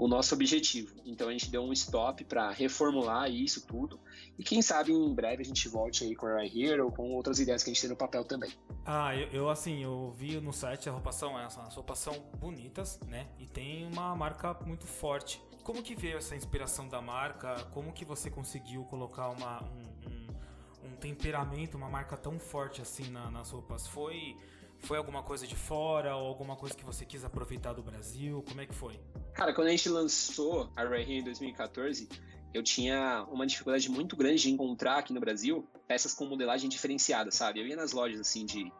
[0.00, 0.94] o nosso objetivo.
[1.04, 4.00] Então a gente deu um stop para reformular isso tudo.
[4.38, 7.38] E quem sabe em breve a gente volte aí com a Here ou com outras
[7.38, 8.50] ideias que a gente tem no papel também.
[8.86, 12.14] Ah, eu, eu assim, eu vi no site a roupas são essas, as roupas são
[12.38, 13.26] bonitas, né?
[13.38, 15.38] E tem uma marca muito forte.
[15.62, 17.62] Como que veio essa inspiração da marca?
[17.74, 23.10] Como que você conseguiu colocar uma, um, um, um temperamento, uma marca tão forte assim
[23.10, 23.86] na, nas roupas?
[23.86, 24.34] Foi
[24.80, 28.42] foi alguma coisa de fora ou alguma coisa que você quis aproveitar do Brasil?
[28.48, 28.98] Como é que foi?
[29.34, 32.08] Cara, quando a gente lançou a Ray em 2014,
[32.52, 37.30] eu tinha uma dificuldade muito grande de encontrar aqui no Brasil peças com modelagem diferenciada,
[37.30, 37.60] sabe?
[37.60, 38.72] Eu ia nas lojas assim de,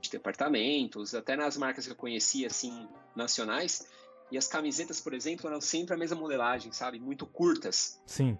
[0.00, 3.86] de departamentos, até nas marcas que eu conhecia assim nacionais,
[4.30, 6.98] e as camisetas, por exemplo, eram sempre a mesma modelagem, sabe?
[6.98, 8.00] Muito curtas.
[8.06, 8.38] Sim.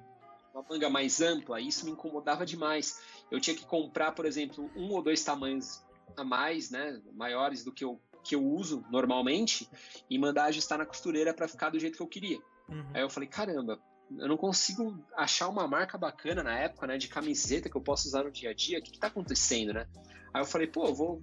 [0.52, 3.00] Uma manga mais ampla, isso me incomodava demais.
[3.30, 5.82] Eu tinha que comprar, por exemplo, um ou dois tamanhos
[6.16, 9.68] a mais, né, maiores do que eu, que eu uso normalmente,
[10.08, 12.38] e mandar ajustar na costureira para ficar do jeito que eu queria.
[12.68, 12.90] Uhum.
[12.94, 13.80] Aí eu falei, caramba,
[14.16, 18.08] eu não consigo achar uma marca bacana na época, né, de camiseta que eu possa
[18.08, 18.78] usar no dia a dia.
[18.78, 19.86] O que, que tá acontecendo, né?
[20.32, 21.22] Aí eu falei, pô, vou,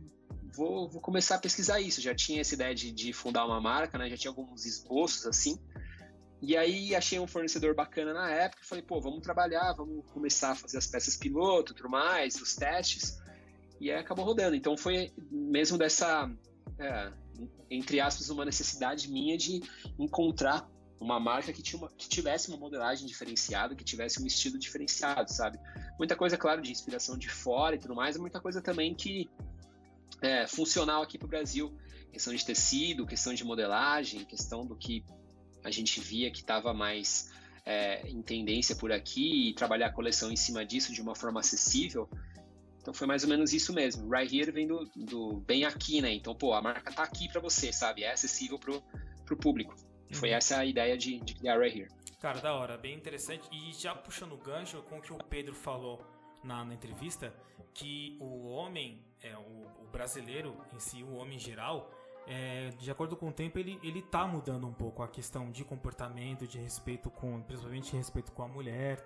[0.55, 2.01] vou, vou começar a pesquisar isso.
[2.01, 4.09] Já tinha essa ideia de, de fundar uma marca, né?
[4.09, 5.59] Já tinha alguns esboços assim.
[6.41, 10.51] E aí achei um fornecedor bacana na época e falei, pô, vamos trabalhar, vamos começar
[10.51, 13.17] a fazer as peças piloto, tudo mais, os testes
[13.79, 14.55] e acabou rodando.
[14.55, 16.29] Então foi mesmo dessa,
[16.79, 17.11] é,
[17.69, 19.61] entre aspas, uma necessidade minha de
[19.99, 24.57] encontrar uma marca que, tinha uma, que tivesse uma modelagem diferenciada, que tivesse um estilo
[24.57, 25.59] diferenciado, sabe?
[25.97, 29.29] Muita coisa, claro, de inspiração de fora e tudo mais, muita coisa também que
[30.21, 31.73] é funcional aqui para o Brasil.
[32.11, 35.03] Questão de tecido, questão de modelagem, questão do que
[35.63, 37.29] a gente via que estava mais
[37.65, 41.41] é, em tendência por aqui e trabalhar a coleção em cima disso de uma forma
[41.41, 42.09] acessível
[42.85, 44.07] então foi mais ou menos isso mesmo.
[44.07, 46.13] Right here vem do, do bem aqui, né?
[46.13, 48.03] Então, pô, a marca tá aqui para você, sabe?
[48.03, 48.79] É acessível pro,
[49.25, 49.73] pro público.
[49.73, 50.13] Uhum.
[50.13, 51.91] Foi essa a ideia de, de criar Right Here.
[52.21, 53.49] Cara, da hora, bem interessante.
[53.51, 55.99] E já puxando o gancho com o que o Pedro falou
[56.43, 57.33] na, na entrevista,
[57.73, 61.89] que o homem, é, o, o, brasileiro em si, o homem em geral,
[62.27, 65.65] é, de acordo com o tempo, ele, ele tá mudando um pouco a questão de
[65.65, 69.03] comportamento, de respeito com, principalmente de respeito com a mulher.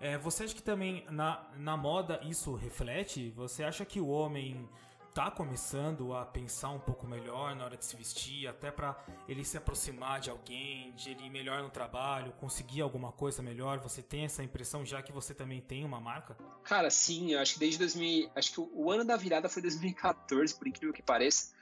[0.00, 3.30] É, você acha que também na, na moda isso reflete?
[3.36, 4.66] Você acha que o homem
[5.14, 8.96] tá começando a pensar um pouco melhor na hora de se vestir, até para
[9.28, 13.78] ele se aproximar de alguém, de ele ir melhor no trabalho, conseguir alguma coisa melhor?
[13.80, 16.36] Você tem essa impressão já que você também tem uma marca?
[16.64, 20.54] Cara, sim, eu acho que desde 2000, acho que o, ano da virada foi 2014,
[20.54, 21.52] por incrível que pareça.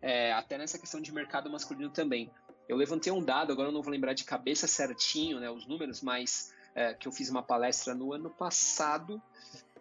[0.00, 2.30] É, até nessa questão de mercado masculino também.
[2.68, 6.00] Eu levantei um dado, agora eu não vou lembrar de cabeça certinho, né, os números,
[6.00, 9.20] mas é, que eu fiz uma palestra no ano passado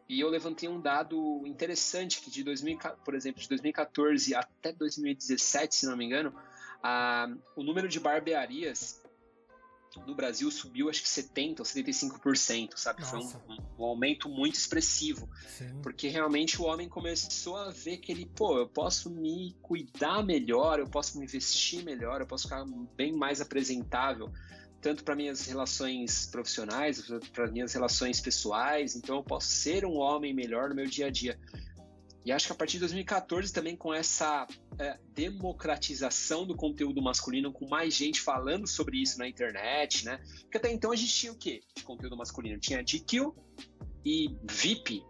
[0.07, 5.73] e eu levantei um dado interessante que de 2000, por exemplo, de 2014 até 2017,
[5.73, 6.35] se não me engano,
[6.83, 9.01] a, o número de barbearias
[10.05, 13.01] no Brasil subiu acho que 70% ou 75%, sabe?
[13.01, 13.39] Nossa.
[13.39, 15.29] Foi um, um, aumento muito expressivo.
[15.47, 15.79] Sim.
[15.81, 20.79] Porque realmente o homem começou a ver que ele, pô, eu posso me cuidar melhor,
[20.79, 24.31] eu posso me vestir melhor, eu posso ficar bem mais apresentável,
[24.81, 30.33] tanto para minhas relações profissionais, para minhas relações pessoais, então eu posso ser um homem
[30.33, 31.39] melhor no meu dia a dia.
[32.23, 37.51] E acho que a partir de 2014 também com essa é, democratização do conteúdo masculino,
[37.51, 40.19] com mais gente falando sobre isso na internet, né?
[40.41, 42.59] Porque até então a gente tinha o quê de conteúdo masculino?
[42.59, 43.31] Tinha GQ
[44.05, 45.03] e VIP.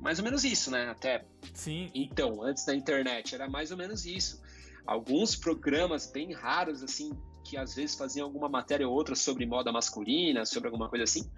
[0.00, 0.88] Mais ou menos isso, né?
[0.88, 1.24] Até.
[1.54, 1.88] Sim.
[1.94, 4.42] Então, antes da internet, era mais ou menos isso.
[4.84, 7.12] Alguns programas bem raros, assim,
[7.52, 11.30] que às vezes faziam alguma matéria ou outra sobre moda masculina, sobre alguma coisa assim.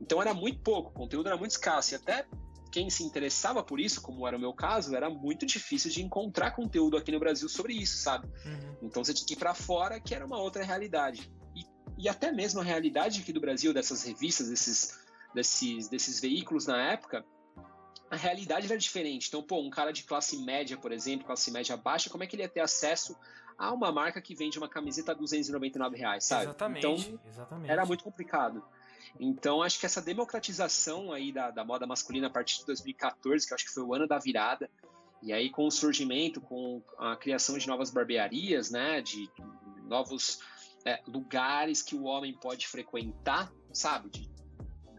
[0.00, 1.94] Então era muito pouco, o conteúdo era muito escasso.
[1.94, 2.26] E até
[2.72, 6.50] quem se interessava por isso, como era o meu caso, era muito difícil de encontrar
[6.50, 8.26] conteúdo aqui no Brasil sobre isso, sabe?
[8.44, 8.76] Uhum.
[8.82, 11.30] Então você tinha que ir para fora, que era uma outra realidade.
[11.54, 11.64] E,
[11.96, 14.98] e, até mesmo a realidade aqui do Brasil, dessas revistas, desses,
[15.32, 17.24] desses, desses veículos na época,
[18.10, 19.28] a realidade era diferente.
[19.28, 22.34] Então, pô, um cara de classe média, por exemplo, classe média baixa, como é que
[22.34, 23.16] ele ia ter acesso
[23.58, 26.44] a uma marca que vende uma camiseta a 299 reais, sabe?
[26.44, 27.70] Exatamente, então, exatamente.
[27.70, 28.62] era muito complicado.
[29.18, 33.54] Então, acho que essa democratização aí da, da moda masculina a partir de 2014, que
[33.54, 34.70] acho que foi o ano da virada,
[35.22, 39.30] e aí com o surgimento, com a criação de novas barbearias, né, de
[39.84, 40.40] novos
[40.84, 44.30] é, lugares que o homem pode frequentar, sabe, de,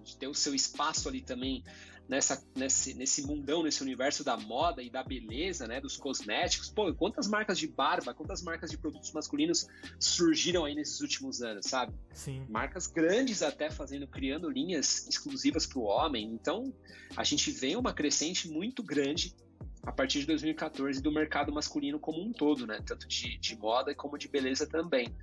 [0.04, 1.64] de ter o seu espaço ali também
[2.08, 6.70] nessa, nesse, nesse mundão, nesse universo da moda e da beleza, né, dos cosméticos.
[6.70, 9.68] Pô, quantas marcas de barba, quantas marcas de produtos masculinos
[10.00, 11.94] surgiram aí nesses últimos anos, sabe?
[12.14, 12.46] Sim.
[12.50, 16.26] Marcas grandes até fazendo, criando linhas exclusivas para o homem.
[16.26, 16.74] Então,
[17.16, 19.36] a gente vê uma crescente muito grande
[19.84, 22.82] a partir de 2014 do mercado masculino como um todo, né?
[22.86, 25.14] Tanto de, de moda como de beleza também.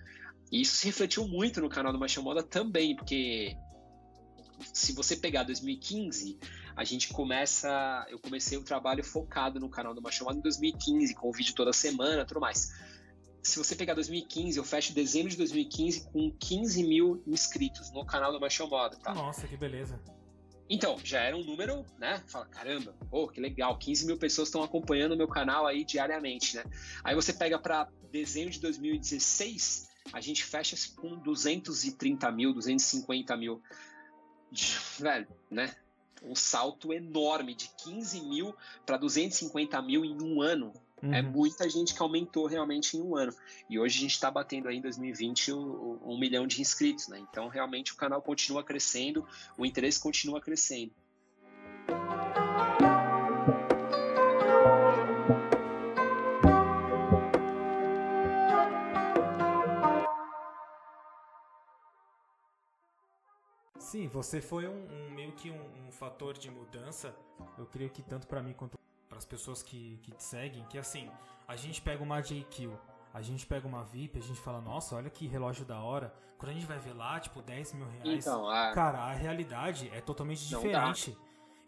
[0.51, 3.57] E isso se refletiu muito no canal do Machão Moda também, porque
[4.73, 6.38] se você pegar 2015,
[6.76, 8.06] a gente começa.
[8.08, 11.72] Eu comecei o trabalho focado no canal do Machomado em 2015, com o vídeo toda
[11.72, 12.72] semana tudo mais.
[13.42, 18.32] Se você pegar 2015, eu fecho dezembro de 2015 com 15 mil inscritos no canal
[18.32, 19.12] do Moda, tá?
[19.12, 20.00] Nossa, que beleza.
[20.68, 22.22] Então, já era um número, né?
[22.26, 26.56] Fala, caramba, pô, que legal, 15 mil pessoas estão acompanhando o meu canal aí diariamente,
[26.56, 26.64] né?
[27.02, 33.62] Aí você pega para dezembro de 2016, a gente fecha com 230 mil, 250 mil.
[34.98, 35.74] Velho, né?
[36.24, 40.72] Um salto enorme de 15 mil para 250 mil em um ano.
[41.02, 41.14] É uhum.
[41.14, 43.32] É muita gente que aumentou realmente em um ano.
[43.68, 47.18] E hoje a gente está batendo aí em 2020 um, um milhão de inscritos, né?
[47.18, 49.26] Então realmente o canal continua crescendo,
[49.58, 50.92] o interesse continua crescendo.
[63.94, 67.14] Sim, você foi um, um meio que um, um, fator de mudança.
[67.57, 68.76] Eu creio que tanto para mim quanto
[69.09, 71.09] para as pessoas que, que te seguem, que assim,
[71.46, 72.70] a gente pega uma JQ,
[73.12, 76.12] a gente pega uma VIP, a gente fala, nossa, olha que relógio da hora.
[76.38, 78.26] Quando a gente vai ver lá, tipo, 10 mil reais.
[78.26, 78.72] Então, a...
[78.72, 81.16] Cara, a realidade é totalmente diferente.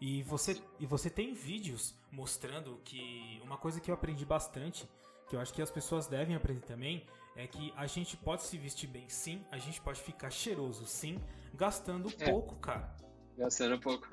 [0.01, 4.85] E você, e você tem vídeos mostrando que uma coisa que eu aprendi bastante,
[5.29, 7.05] que eu acho que as pessoas devem aprender também,
[7.37, 11.19] é que a gente pode se vestir bem sim, a gente pode ficar cheiroso sim,
[11.53, 12.29] gastando é.
[12.29, 12.95] pouco, cara.
[13.37, 14.09] Gastando pouco.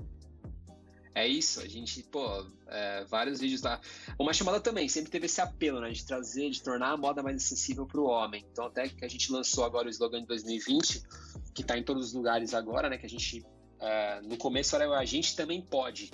[1.14, 3.80] É isso, a gente, pô, é, vários vídeos lá.
[4.18, 5.90] Uma chamada também, sempre teve esse apelo, né?
[5.90, 8.44] De trazer, de tornar a moda mais acessível para o homem.
[8.50, 11.02] Então, até que a gente lançou agora o slogan de 2020,
[11.54, 12.98] que está em todos os lugares agora, né?
[12.98, 13.46] Que a gente,
[13.80, 16.10] é, no começo era a gente também pode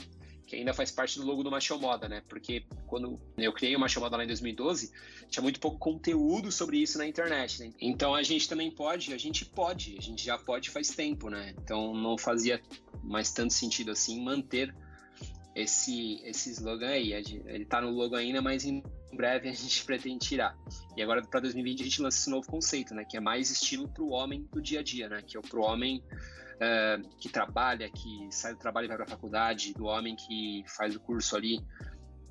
[0.51, 2.25] que ainda faz parte do logo do Macho Moda, né?
[2.29, 4.91] Porque quando eu criei o Macho Moda lá em 2012,
[5.29, 7.73] tinha muito pouco conteúdo sobre isso na internet, né?
[7.81, 11.55] Então a gente também pode, a gente pode, a gente já pode faz tempo, né?
[11.63, 12.61] Então não fazia
[13.01, 14.75] mais tanto sentido assim manter
[15.55, 17.13] esse, esse slogan aí.
[17.13, 18.83] Ele tá no logo ainda, mas em
[19.13, 20.59] breve a gente pretende tirar.
[20.97, 23.05] E agora para 2020 a gente lança esse novo conceito, né?
[23.09, 25.23] Que é mais estilo para o homem do dia a dia, né?
[25.25, 26.03] Que é o o homem
[26.61, 30.65] uh, que trabalha, que sai do trabalho e vai para a faculdade, do homem que
[30.69, 31.65] faz o curso ali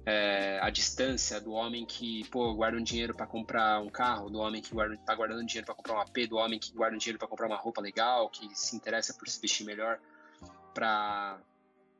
[0.05, 4.39] é, à distância, do homem que pô, guarda um dinheiro para comprar um carro, do
[4.39, 6.99] homem que guarda, tá guardando dinheiro para comprar um AP, do homem que guarda um
[6.99, 9.99] dinheiro para comprar uma roupa legal, que se interessa por se vestir melhor
[10.73, 11.39] para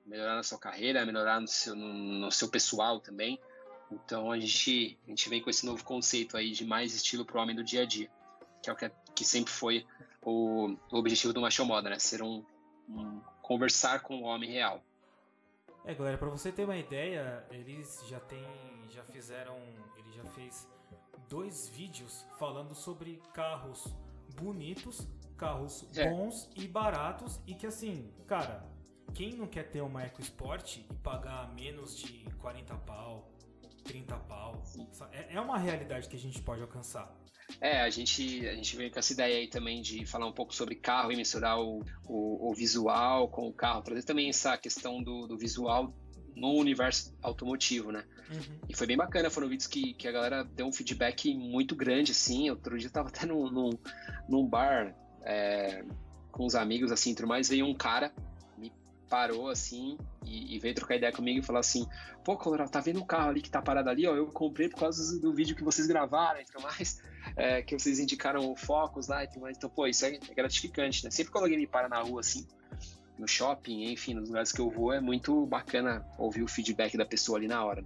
[0.06, 3.40] melhorar na sua carreira, melhorar no seu, no, no, seu pessoal também.
[3.92, 7.38] Então a gente, a gente vem com esse novo conceito aí de mais estilo para
[7.38, 8.10] o homem do dia a dia,
[8.64, 9.86] que é o que, que sempre foi
[10.22, 12.00] o, o objetivo do Macho Moda, né?
[12.00, 12.44] Ser um,
[12.88, 14.84] um conversar com o homem real.
[15.86, 18.46] É, galera, para você ter uma ideia, eles já tem,
[18.90, 19.58] já fizeram,
[19.98, 20.68] ele já fez
[21.28, 23.88] dois vídeos falando sobre carros
[24.40, 26.10] bonitos, carros é.
[26.10, 28.64] bons e baratos e que assim, cara,
[29.14, 33.30] quem não quer ter uma EcoSport e pagar menos de 40 pau,
[33.90, 34.64] 30 pau,
[35.12, 37.12] é, é uma realidade que a gente pode alcançar.
[37.60, 40.54] É, a gente, a gente veio com essa ideia aí também de falar um pouco
[40.54, 45.02] sobre carro e misturar o, o, o visual com o carro, trazer também essa questão
[45.02, 45.92] do, do visual
[46.36, 48.06] no universo automotivo, né?
[48.30, 48.60] Uhum.
[48.70, 52.12] E foi bem bacana, foram vídeos que, que a galera deu um feedback muito grande,
[52.12, 52.52] assim.
[52.52, 53.72] Outro dia eu tava até num, num,
[54.30, 55.84] num bar é,
[56.32, 58.14] com os amigos, assim, tudo mais, veio um cara,
[59.10, 61.88] parou, assim, e, e, veio trocar ideia comigo e falar assim,
[62.24, 64.80] pô, Colorado, tá vendo o carro ali que tá parado ali, ó, eu comprei por
[64.80, 67.02] causa do vídeo que vocês gravaram e tudo mais,
[67.36, 69.58] é, que vocês indicaram o Focus lá e tudo mais.
[69.58, 71.12] Então, pô, isso é, é gratificante, né?
[71.12, 72.48] Sempre que alguém me para na rua, assim,
[73.18, 77.06] no shopping, enfim, nos lugares que eu vou, é muito bacana ouvir o feedback da
[77.06, 77.84] pessoa ali na hora.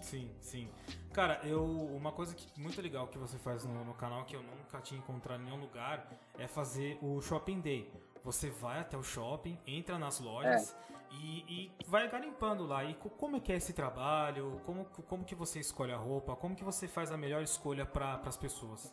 [0.00, 0.68] Sim, sim.
[1.12, 4.42] Cara, eu uma coisa que, muito legal que você faz no, no, canal que eu
[4.42, 6.06] nunca tinha encontrado em nenhum lugar
[6.38, 7.90] é fazer o Shopping Day.
[8.26, 11.14] Você vai até o shopping, entra nas lojas é.
[11.14, 12.84] e, e, vai garimpando lá.
[12.84, 14.60] E como é que é esse trabalho?
[14.66, 16.34] Como, como que você escolhe a roupa?
[16.34, 18.92] Como que você faz a melhor escolha para as pessoas?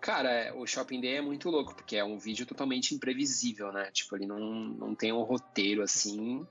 [0.00, 3.92] Cara, é, o Shopping Day é muito louco, porque é um vídeo totalmente imprevisível, né?
[3.92, 6.44] Tipo, ele não, não tem um roteiro assim.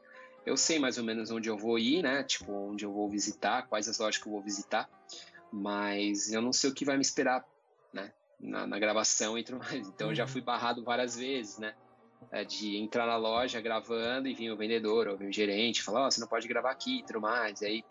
[0.46, 2.24] Eu sei mais ou menos onde eu vou ir, né?
[2.24, 4.90] Tipo, onde eu vou visitar, quais as lojas que eu vou visitar.
[5.52, 7.46] Mas eu não sei o que vai me esperar,
[7.92, 8.14] né?
[8.40, 9.88] Na, na gravação e tudo mais.
[9.88, 10.30] Então eu já uhum.
[10.30, 11.76] fui barrado várias vezes, né?
[12.32, 16.04] É, de entrar na loja gravando e vir o vendedor ou vir o gerente falar,
[16.04, 17.62] ó, oh, você não pode gravar aqui e tudo mais.
[17.62, 17.84] E aí,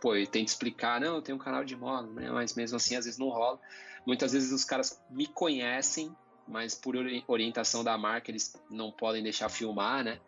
[0.00, 2.30] pô, eu tento explicar, não, eu tenho um canal de moda, né?
[2.30, 3.60] Mas mesmo assim, às vezes não rola.
[4.06, 6.14] Muitas vezes os caras me conhecem,
[6.46, 6.94] mas por
[7.26, 10.20] orientação da marca eles não podem deixar filmar, né?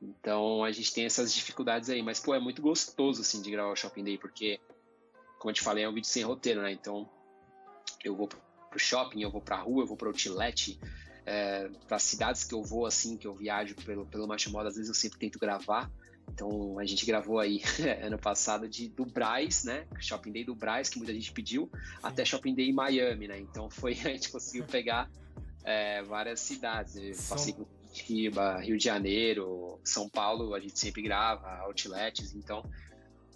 [0.00, 3.70] Então a gente tem essas dificuldades aí, mas pô, é muito gostoso assim de gravar
[3.70, 4.60] o Shopping Day, porque
[5.38, 6.72] como eu te falei, é um vídeo sem roteiro, né?
[6.72, 7.08] Então
[8.04, 8.28] eu vou
[8.72, 10.80] pro shopping, eu vou pra rua, eu vou pro outlet,
[11.26, 14.74] é, para cidades que eu vou assim, que eu viajo pelo pelo Macho Moda, às
[14.74, 15.90] vezes eu sempre tento gravar.
[16.32, 17.60] Então a gente gravou aí
[18.02, 19.86] ano passado de do Braz, né?
[20.00, 21.98] Shopping Day do Braz, que muita gente pediu, Sim.
[22.02, 23.38] até Shopping Day em Miami, né?
[23.38, 25.10] Então foi a gente conseguiu pegar
[25.64, 26.96] é, várias cidades.
[26.96, 32.64] Eu passei por Curitiba, Rio de Janeiro, São Paulo, a gente sempre grava, outlets, então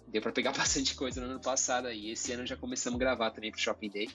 [0.07, 2.11] deu para pegar bastante coisa no ano passado aí.
[2.11, 4.09] Esse ano já começamos a gravar também pro Shopping Day.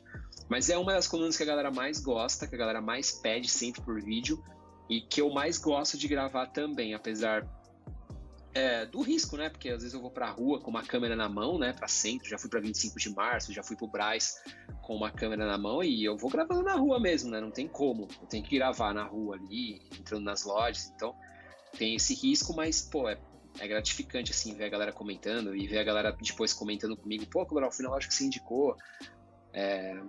[0.49, 3.49] Mas é uma das colunas que a galera mais gosta, que a galera mais pede
[3.49, 4.43] sempre por vídeo
[4.89, 7.47] e que eu mais gosto de gravar também, apesar
[8.55, 9.49] é, do risco, né?
[9.49, 11.73] Porque às vezes eu vou pra rua com uma câmera na mão, né?
[11.73, 14.43] Pra centro, já fui pra 25 de março, já fui pro Braz
[14.83, 17.41] com uma câmera na mão e eu vou gravando na rua mesmo, né?
[17.41, 18.09] Não tem como.
[18.21, 21.15] Eu tenho que gravar na rua ali, entrando nas lojas, então
[21.79, 23.19] tem esse risco, mas, pô, é,
[23.59, 27.45] é gratificante, assim, ver a galera comentando e ver a galera depois comentando comigo, pô,
[27.45, 28.77] Cabral, no final acho que você indicou.
[29.53, 30.01] É,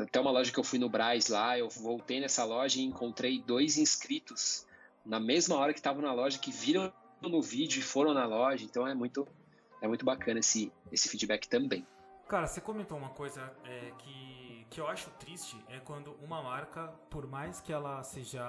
[0.00, 3.40] até uma loja que eu fui no Braz lá, eu voltei nessa loja e encontrei
[3.40, 4.66] dois inscritos
[5.04, 8.64] na mesma hora que estavam na loja que viram no vídeo e foram na loja,
[8.64, 9.26] então é muito,
[9.80, 11.86] é muito bacana esse, esse feedback também.
[12.28, 16.88] Cara, você comentou uma coisa é, que, que eu acho triste, é quando uma marca,
[17.08, 18.42] por mais que ela seja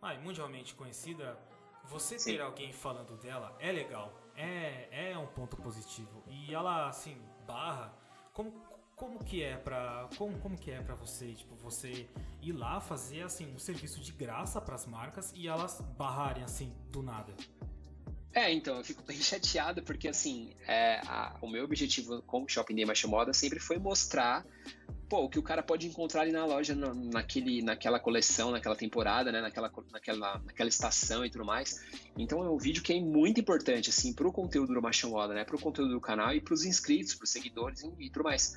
[0.00, 1.38] ah, mundialmente conhecida,
[1.84, 2.32] você Sim.
[2.32, 6.22] ter alguém falando dela é legal, é, é um ponto positivo.
[6.26, 7.16] E ela, assim,
[7.46, 7.92] barra,
[8.32, 8.52] como,
[8.96, 12.08] como que é para como, como que é para você tipo você
[12.40, 16.72] ir lá fazer assim um serviço de graça para as marcas e elas barrarem assim
[16.90, 17.34] do nada
[18.34, 22.48] é, então, eu fico bem chateado porque, assim, é, a, o meu objetivo com o
[22.48, 24.44] Shopping Day Marcha Moda sempre foi mostrar
[25.12, 28.74] pô, o que o cara pode encontrar ali na loja, na, naquele, naquela coleção, naquela
[28.74, 31.84] temporada, né, naquela, naquela, naquela estação e tudo mais.
[32.16, 35.44] Então é um vídeo que é muito importante, assim, pro conteúdo do Marcha Moda, né,
[35.44, 38.56] pro conteúdo do canal e pros inscritos, pros seguidores e, e tudo mais.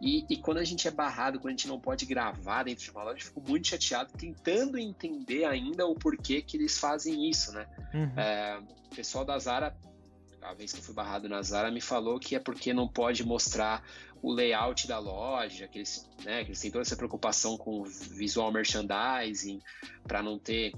[0.00, 2.90] E, e, quando a gente é barrado, quando a gente não pode gravar dentro de
[2.92, 7.50] uma loja, eu fico muito chateado, tentando entender ainda o porquê que eles fazem isso,
[7.52, 7.66] né?
[7.92, 8.12] Uhum.
[8.16, 8.60] É,
[8.92, 9.76] o pessoal da Zara,
[10.44, 13.24] a vez que eu fui barrado na Zara, me falou que é porque não pode
[13.24, 13.82] mostrar
[14.22, 18.52] o layout da loja, que eles, né, que eles têm toda essa preocupação com visual
[18.52, 19.60] merchandising,
[20.06, 20.72] para não ter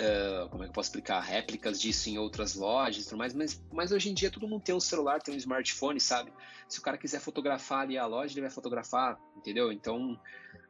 [0.00, 3.34] Uh, como é que eu posso explicar, réplicas disso em outras lojas e tudo mais,
[3.34, 6.32] mas, mas hoje em dia todo mundo tem um celular, tem um smartphone, sabe?
[6.66, 9.70] Se o cara quiser fotografar ali a loja, ele vai fotografar, entendeu?
[9.70, 10.18] Então,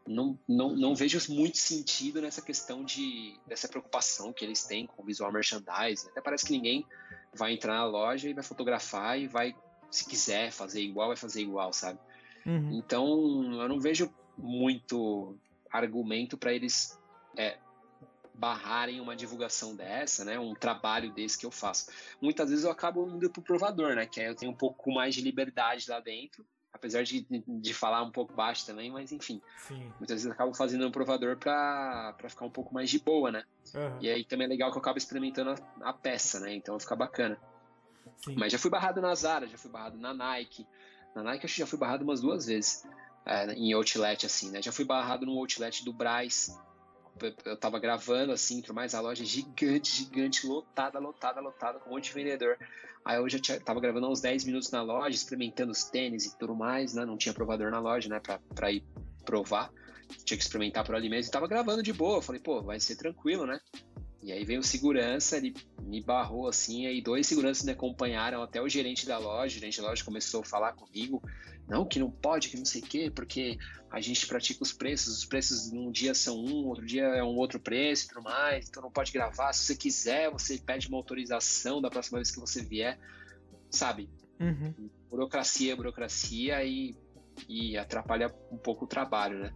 [0.07, 5.03] não, não, não vejo muito sentido nessa questão de dessa preocupação que eles têm com
[5.05, 6.09] visual merchandising.
[6.09, 6.85] Até parece que ninguém
[7.35, 9.55] vai entrar na loja e vai fotografar e vai,
[9.91, 11.99] se quiser fazer igual, vai fazer igual, sabe?
[12.47, 12.71] Uhum.
[12.73, 13.09] Então,
[13.61, 15.37] eu não vejo muito
[15.71, 16.99] argumento para eles
[17.37, 17.59] é,
[18.35, 21.91] barrarem uma divulgação dessa, né, um trabalho desse que eu faço.
[22.21, 25.15] Muitas vezes eu acabo indo pro provador, né, que aí eu tenho um pouco mais
[25.15, 29.41] de liberdade lá dentro, apesar de, de falar um pouco baixo também, mas enfim.
[29.57, 29.93] Sim.
[29.99, 33.45] Muitas vezes eu acabo fazendo um provador para ficar um pouco mais de boa, né?
[33.73, 33.99] Uhum.
[34.01, 36.53] E aí também é legal que eu acabo experimentando a, a peça, né?
[36.53, 37.39] Então fica bacana.
[38.25, 38.35] Sim.
[38.37, 40.67] Mas já fui barrado na Zara, já fui barrado na Nike.
[41.15, 42.85] Na Nike acho que já fui barrado umas duas vezes.
[43.25, 44.61] É, em outlet, assim, né?
[44.61, 46.61] Já fui barrado no outlet do Braz.
[47.45, 51.93] Eu tava gravando, assim, tudo mais, a loja gigante, gigante, lotada, lotada, lotada, com um
[51.95, 52.59] monte de vendedor.
[53.05, 56.39] Aí eu já tinha, tava gravando uns 10 minutos na loja, experimentando os tênis e
[56.39, 57.05] tudo mais, né?
[57.05, 58.19] Não tinha provador na loja, né?
[58.19, 58.83] Pra, pra ir
[59.25, 59.71] provar.
[60.25, 61.31] Tinha que experimentar por ali mesmo.
[61.31, 62.23] E tava gravando de boa.
[62.23, 63.61] falei, pô, vai ser tranquilo, né?
[64.23, 65.53] E aí veio o segurança, ele
[65.83, 69.55] me barrou assim, aí dois seguranças me acompanharam até o gerente da loja.
[69.55, 71.23] O gerente da loja começou a falar comigo,
[71.69, 73.59] não, que não pode, que não sei o quê, porque
[73.91, 77.37] a gente pratica os preços, os preços num dia são um, outro dia é um
[77.37, 79.53] outro preço e tudo mais, então não pode gravar.
[79.53, 82.99] Se você quiser, você pede uma autorização da próxima vez que você vier,
[83.71, 84.11] sabe?
[84.39, 84.91] Uhum.
[85.09, 86.97] Burocracia, burocracia e,
[87.49, 89.55] e atrapalha um pouco o trabalho, né?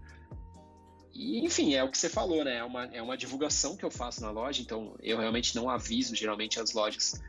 [1.12, 2.58] E, enfim, é o que você falou, né?
[2.58, 6.14] É uma, é uma divulgação que eu faço na loja, então eu realmente não aviso
[6.14, 7.20] geralmente as lojas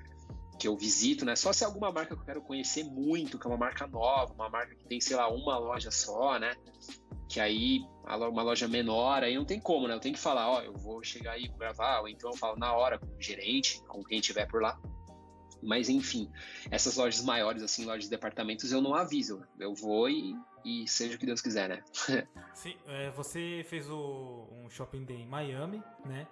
[0.59, 1.35] que eu visito, né?
[1.35, 4.33] Só se é alguma marca que eu quero conhecer muito, que é uma marca nova,
[4.33, 6.53] uma marca que tem, sei lá, uma loja só, né?
[7.29, 9.93] Que aí, uma loja menor, aí não tem como, né?
[9.93, 12.57] Eu tenho que falar, ó, eu vou chegar aí, vou gravar, ou então eu falo
[12.57, 14.77] na hora com o gerente, com quem tiver por lá.
[15.61, 16.29] Mas enfim,
[16.69, 19.41] essas lojas maiores, assim, lojas de departamentos, eu não aviso.
[19.59, 20.35] Eu vou e,
[20.65, 21.83] e seja o que Deus quiser, né?
[22.53, 26.27] Sim, é, você fez o, um shopping day em Miami, né?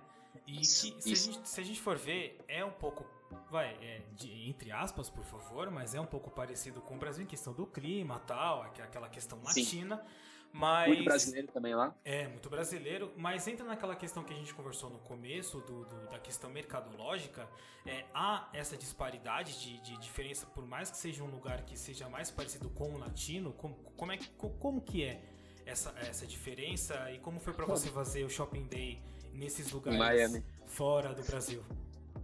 [0.45, 3.05] E que, se, a gente, se, a gente, for ver, é um pouco.
[3.49, 7.23] Vai, é, de, entre aspas, por favor, mas é um pouco parecido com o Brasil
[7.23, 9.97] em questão do clima tal, aquela questão latina.
[9.97, 10.27] Sim.
[10.51, 11.93] Mas, muito brasileiro também lá.
[12.03, 13.11] É, muito brasileiro.
[13.15, 17.47] Mas entra naquela questão que a gente conversou no começo, do, do da questão mercadológica.
[17.85, 22.09] É, há essa disparidade de, de, diferença, por mais que seja um lugar que seja
[22.09, 25.21] mais parecido com o latino, como, como, é, como que é
[25.65, 29.01] essa, essa diferença e como foi para você fazer o Shopping Day
[29.33, 31.63] nesses lugares fora do Brasil?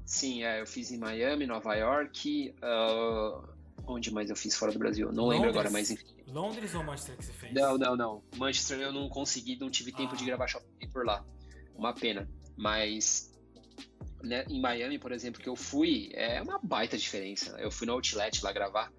[0.05, 3.47] Sim, é, eu fiz em Miami, Nova York, uh,
[3.87, 5.11] onde mais eu fiz fora do Brasil?
[5.11, 5.39] Não Londres?
[5.39, 6.05] lembro agora, mas enfim.
[6.27, 7.53] Londres ou Manchester que você fez?
[7.53, 8.23] Não, não, não.
[8.37, 10.17] Manchester eu não consegui, não tive tempo ah.
[10.17, 11.25] de gravar shopping por lá.
[11.75, 12.29] Uma pena.
[12.55, 13.31] Mas
[14.23, 17.55] né, em Miami, por exemplo, que eu fui, é uma baita diferença.
[17.59, 18.91] Eu fui no Outlet lá gravar.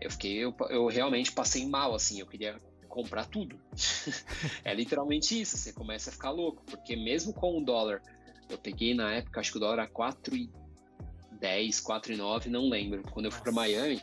[0.00, 2.20] Eu fiquei, eu, eu realmente passei mal, assim.
[2.20, 3.60] Eu queria comprar tudo.
[4.64, 5.58] é literalmente isso.
[5.58, 8.02] Você começa a ficar louco, porque mesmo com o dólar,
[8.50, 13.02] eu peguei na época, acho que o dólar era 4,10, 4,9, não lembro.
[13.10, 14.02] Quando eu fui para Miami,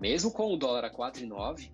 [0.00, 1.70] mesmo com o dólar a 4,9,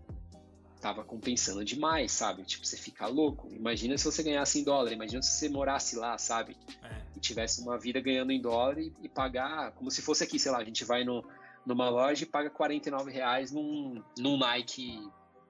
[0.80, 2.44] tava compensando demais, sabe?
[2.44, 3.48] Tipo, você fica louco.
[3.50, 6.56] Imagina se você ganhasse em dólar, imagina se você morasse lá, sabe?
[6.82, 7.02] É.
[7.16, 10.52] E tivesse uma vida ganhando em dólar e, e, pagar, como se fosse aqui, sei
[10.52, 11.24] lá, a gente vai no,
[11.64, 15.00] numa loja e paga 49 reais num, num Nike,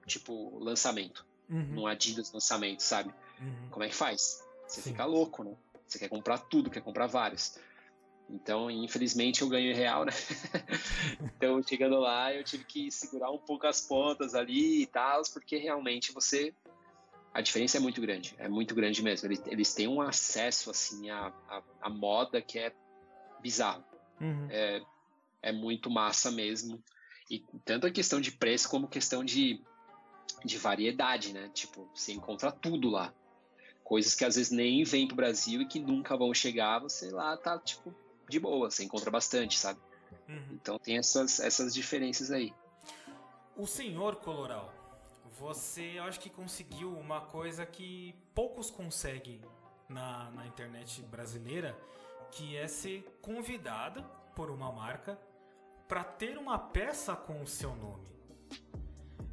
[0.07, 1.25] tipo, lançamento.
[1.49, 1.63] Uhum.
[1.73, 3.13] Num Adidas lançamento, sabe?
[3.39, 3.69] Uhum.
[3.69, 4.41] Como é que faz?
[4.65, 4.91] Você Sim.
[4.91, 5.53] fica louco, né?
[5.95, 7.57] Você quer comprar tudo, quer comprar vários.
[8.29, 10.11] Então, infelizmente, eu ganho em real, né?
[11.37, 15.57] então, chegando lá, eu tive que segurar um pouco as pontas ali e tal, porque
[15.57, 16.53] realmente você.
[17.33, 19.27] A diferença é muito grande, é muito grande mesmo.
[19.27, 22.73] Eles, eles têm um acesso, assim, à, à, à moda que é
[23.41, 23.83] bizarro.
[24.19, 24.47] Uhum.
[24.49, 24.81] É,
[25.41, 26.81] é muito massa mesmo.
[27.29, 29.61] E tanto a questão de preço como questão de,
[30.43, 31.49] de variedade, né?
[31.53, 33.13] Tipo, você encontra tudo lá.
[33.85, 37.37] Coisas que às vezes nem vêm pro Brasil e que nunca vão chegar, você lá
[37.37, 37.93] tá, tipo,
[38.27, 39.79] de boa, você encontra bastante, sabe?
[40.27, 40.47] Uhum.
[40.53, 42.51] Então tem essas, essas diferenças aí.
[43.55, 44.73] O senhor Coloral,
[45.39, 49.39] você eu acho que conseguiu uma coisa que poucos conseguem
[49.87, 51.77] na, na internet brasileira,
[52.31, 54.01] que é ser convidada
[54.35, 55.17] por uma marca
[55.87, 58.07] para ter uma peça com o seu nome.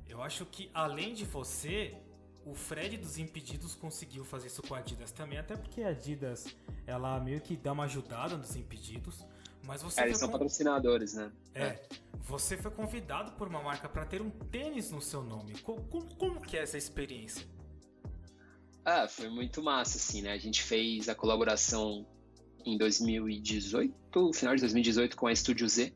[0.06, 1.96] Eu acho que além de você,
[2.44, 6.46] o Fred dos Impedidos conseguiu fazer isso com a Adidas também, até porque a Adidas
[6.86, 9.24] ela meio que dá uma ajudada nos Impedidos.
[9.64, 11.30] Mas você é, eles são patrocinadores, né?
[11.54, 11.88] É, é.
[12.22, 15.56] Você foi convidado por uma marca para ter um tênis no seu nome.
[15.60, 17.46] Como, como, como, que é essa experiência?
[18.84, 20.32] Ah, foi muito massa, assim, né?
[20.32, 22.04] A gente fez a colaboração
[22.64, 25.94] em 2018, final de 2018, com a Studio Z.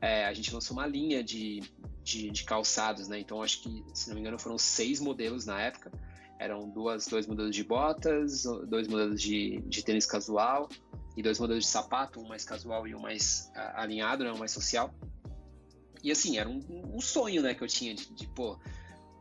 [0.00, 1.62] É, a gente lançou uma linha de
[2.06, 3.18] de, de, calçados, né?
[3.18, 5.90] Então acho que, se não me engano, foram seis modelos na época.
[6.38, 10.68] Eram duas, dois modelos de botas, dois modelos de, de tênis casual
[11.16, 14.32] e dois modelos de sapato, um mais casual e um mais alinhado, né?
[14.32, 14.94] Um mais social.
[16.04, 16.60] E assim, era um,
[16.94, 18.56] um sonho, né, que eu tinha de, de pô,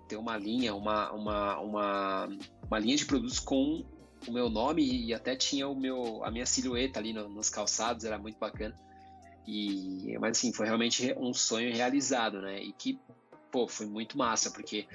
[0.08, 2.30] ter uma linha, uma, uma, uma,
[2.68, 3.84] uma linha de produtos com
[4.28, 8.06] o meu nome e até tinha o meu, a minha silhueta ali no, nos calçados,
[8.06, 8.76] era muito bacana.
[9.48, 12.62] E, mas assim, foi realmente um sonho realizado, né?
[12.62, 13.00] E que,
[13.52, 14.88] pô, foi muito massa, porque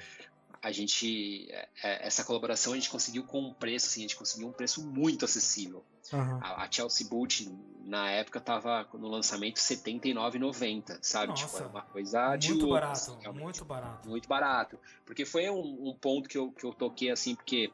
[0.61, 4.15] a gente, é, é, essa colaboração a gente conseguiu com um preço, assim, a gente
[4.15, 5.83] conseguiu um preço muito acessível.
[6.13, 6.39] Uhum.
[6.41, 7.51] A, Chelsea Boot,
[7.83, 11.27] na época, tava no lançamento R$ 79,90, sabe?
[11.27, 14.09] Nossa, tipo, era uma coisa de Muito barato, assim, muito barato.
[14.09, 14.79] Muito barato.
[15.05, 17.71] Porque foi um, um, ponto que eu, que eu toquei, assim, porque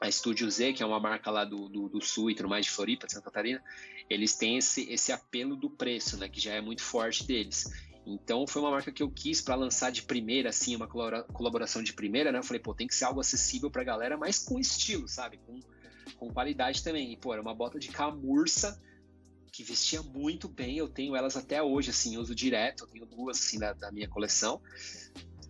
[0.00, 2.66] a Studio Z, que é uma marca lá do, do, do Sul e tudo mais,
[2.66, 3.62] de Floripa, de Santa Catarina,
[4.08, 6.28] eles têm esse, esse apelo do preço, né?
[6.28, 7.64] Que já é muito forte deles.
[8.06, 11.92] Então foi uma marca que eu quis para lançar de primeira, assim, uma colaboração de
[11.92, 12.38] primeira, né?
[12.38, 15.38] Eu falei, pô, tem que ser algo acessível pra galera, mas com estilo, sabe?
[15.38, 15.58] Com,
[16.16, 17.12] com qualidade também.
[17.12, 18.80] E, pô, era uma bota de camurça
[19.50, 20.76] que vestia muito bem.
[20.76, 22.84] Eu tenho elas até hoje, assim, uso direto.
[22.84, 24.60] Eu tenho duas, assim, da, da minha coleção.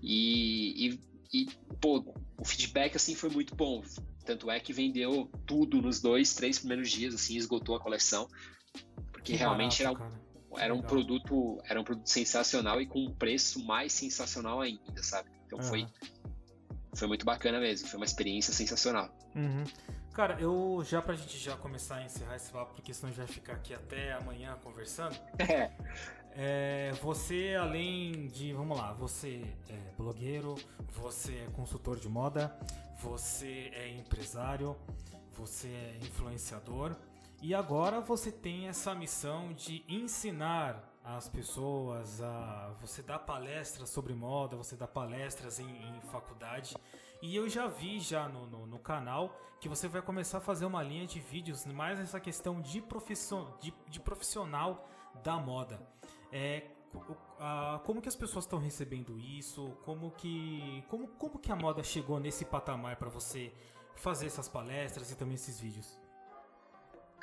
[0.00, 1.00] E, e,
[1.32, 1.46] e,
[1.80, 2.04] pô,
[2.38, 3.82] o feedback, assim, foi muito bom.
[4.24, 8.28] Tanto é que vendeu tudo nos dois, três primeiros dias, assim, esgotou a coleção.
[9.12, 10.02] Porque que realmente barato,
[10.52, 15.02] era, era um produto era um produto sensacional e com um preço mais sensacional ainda,
[15.02, 15.30] sabe?
[15.46, 15.64] Então uhum.
[15.64, 15.86] foi
[16.94, 19.10] foi muito bacana mesmo, foi uma experiência sensacional.
[19.34, 19.64] Uhum.
[20.12, 23.24] Cara, eu já pra gente já começar a encerrar esse papo, porque senão a gente
[23.24, 25.16] vai ficar aqui até amanhã conversando.
[25.38, 25.72] É.
[26.36, 26.92] é.
[27.02, 30.54] você, além de, vamos lá, você é blogueiro,
[30.90, 32.56] você é consultor de moda,
[32.98, 34.76] você é empresário,
[35.32, 36.96] você é influenciador.
[37.42, 44.14] E agora você tem essa missão de ensinar as pessoas a você dar palestras sobre
[44.14, 46.74] moda, você dá palestras em, em faculdade.
[47.20, 50.64] E eu já vi já no, no, no, canal que você vai começar a fazer
[50.64, 54.88] uma linha de vídeos mais essa questão de, profission, de, de profissional
[55.22, 55.78] da moda.
[56.36, 56.64] É,
[57.84, 59.70] como que as pessoas estão recebendo isso?
[59.84, 63.52] Como que, como, como que a moda chegou nesse patamar para você
[63.94, 65.96] fazer essas palestras e também esses vídeos?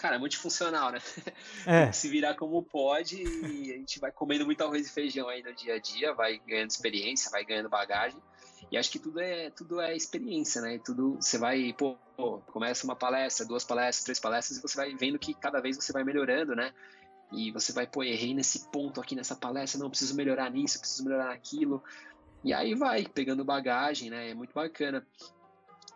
[0.02, 1.00] cara, é multifuncional, né?
[1.68, 1.92] É.
[1.92, 5.54] se virar como pode e a gente vai comendo muito arroz e feijão aí no
[5.54, 8.20] dia a dia, vai ganhando experiência, vai ganhando bagagem.
[8.72, 10.80] E acho que tudo é, tudo é experiência, né?
[10.84, 11.98] Tudo você vai, pô,
[12.48, 15.94] começa uma palestra, duas palestras, três palestras e você vai vendo que cada vez você
[15.94, 16.74] vai melhorando, né?
[17.32, 21.04] E você vai, pô, errei nesse ponto aqui nessa palestra, não preciso melhorar nisso, preciso
[21.04, 21.82] melhorar naquilo.
[22.44, 24.32] E aí vai pegando bagagem, né?
[24.32, 25.06] É muito bacana.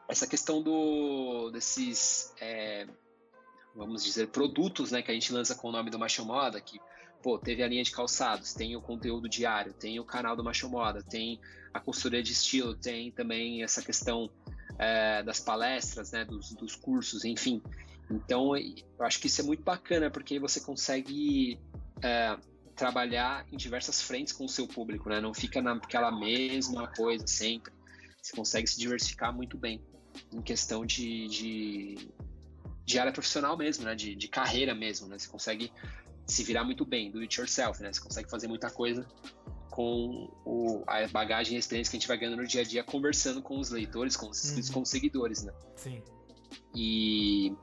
[0.07, 2.87] Essa questão do desses é,
[3.75, 6.79] vamos dizer, produtos né, que a gente lança com o nome do Macho Moda, que
[7.21, 10.69] pô, teve a linha de calçados, tem o conteúdo diário, tem o canal do Macho
[10.69, 11.39] Moda, tem
[11.73, 14.29] a consultoria de estilo, tem também essa questão
[14.79, 17.61] é, das palestras, né, dos, dos cursos, enfim.
[18.09, 21.59] Então, eu acho que isso é muito bacana, porque você consegue
[22.03, 22.37] é,
[22.75, 25.19] trabalhar em diversas frentes com o seu público, né?
[25.19, 27.73] Não fica naquela mesma coisa sempre.
[28.21, 29.83] Você consegue se diversificar muito bem
[30.31, 32.09] em questão de, de
[32.85, 33.95] de área profissional mesmo, né?
[33.95, 35.17] De, de carreira mesmo, né?
[35.17, 35.71] Você consegue
[36.27, 37.91] se virar muito bem, do it yourself, né?
[37.91, 39.05] Você consegue fazer muita coisa
[39.69, 42.63] com o, a bagagem e a experiência que a gente vai ganhando no dia a
[42.63, 44.73] dia conversando com os leitores, com os, uhum.
[44.73, 45.53] com os seguidores, né?
[45.75, 46.01] Sim.
[46.75, 47.53] E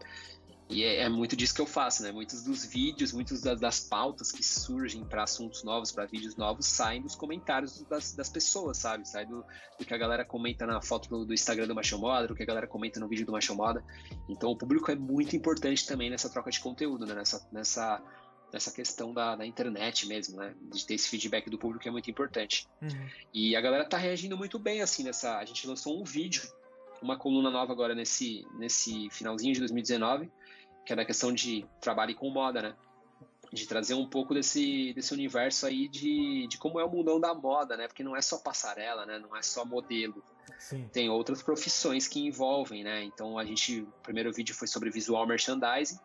[0.73, 2.11] e é, é, muito disso que eu faço, né?
[2.11, 6.67] Muitos dos vídeos, muitas das, das, pautas que surgem para assuntos novos, para vídeos novos,
[6.67, 9.07] saem dos comentários das, das pessoas, sabe?
[9.07, 9.45] Sai do,
[9.79, 12.43] do, que a galera comenta na foto do, do Instagram do Machão Moda, do que
[12.43, 13.85] a galera comenta no vídeo do Machão Moda.
[14.29, 17.15] Então o público é muito importante também nessa troca de conteúdo, né?
[17.15, 18.03] Nessa, nessa,
[18.51, 20.55] nessa questão da, da internet mesmo, né?
[20.73, 22.67] De ter esse feedback do público é muito importante.
[22.81, 23.09] Uhum.
[23.35, 25.37] E a galera tá reagindo muito bem, assim, nessa.
[25.37, 26.43] A gente lançou um vídeo,
[27.03, 30.31] uma coluna nova agora nesse, nesse finalzinho de 2019
[30.85, 32.77] que é da questão de trabalho com moda, né?
[33.53, 37.35] De trazer um pouco desse, desse universo aí de, de como é o mundão da
[37.35, 37.87] moda, né?
[37.87, 39.19] Porque não é só passarela, né?
[39.19, 40.23] Não é só modelo.
[40.59, 40.89] Sim.
[40.93, 43.05] Tem outras profissões que envolvem, né?
[43.05, 45.99] Então a gente, o primeiro vídeo foi sobre visual merchandising,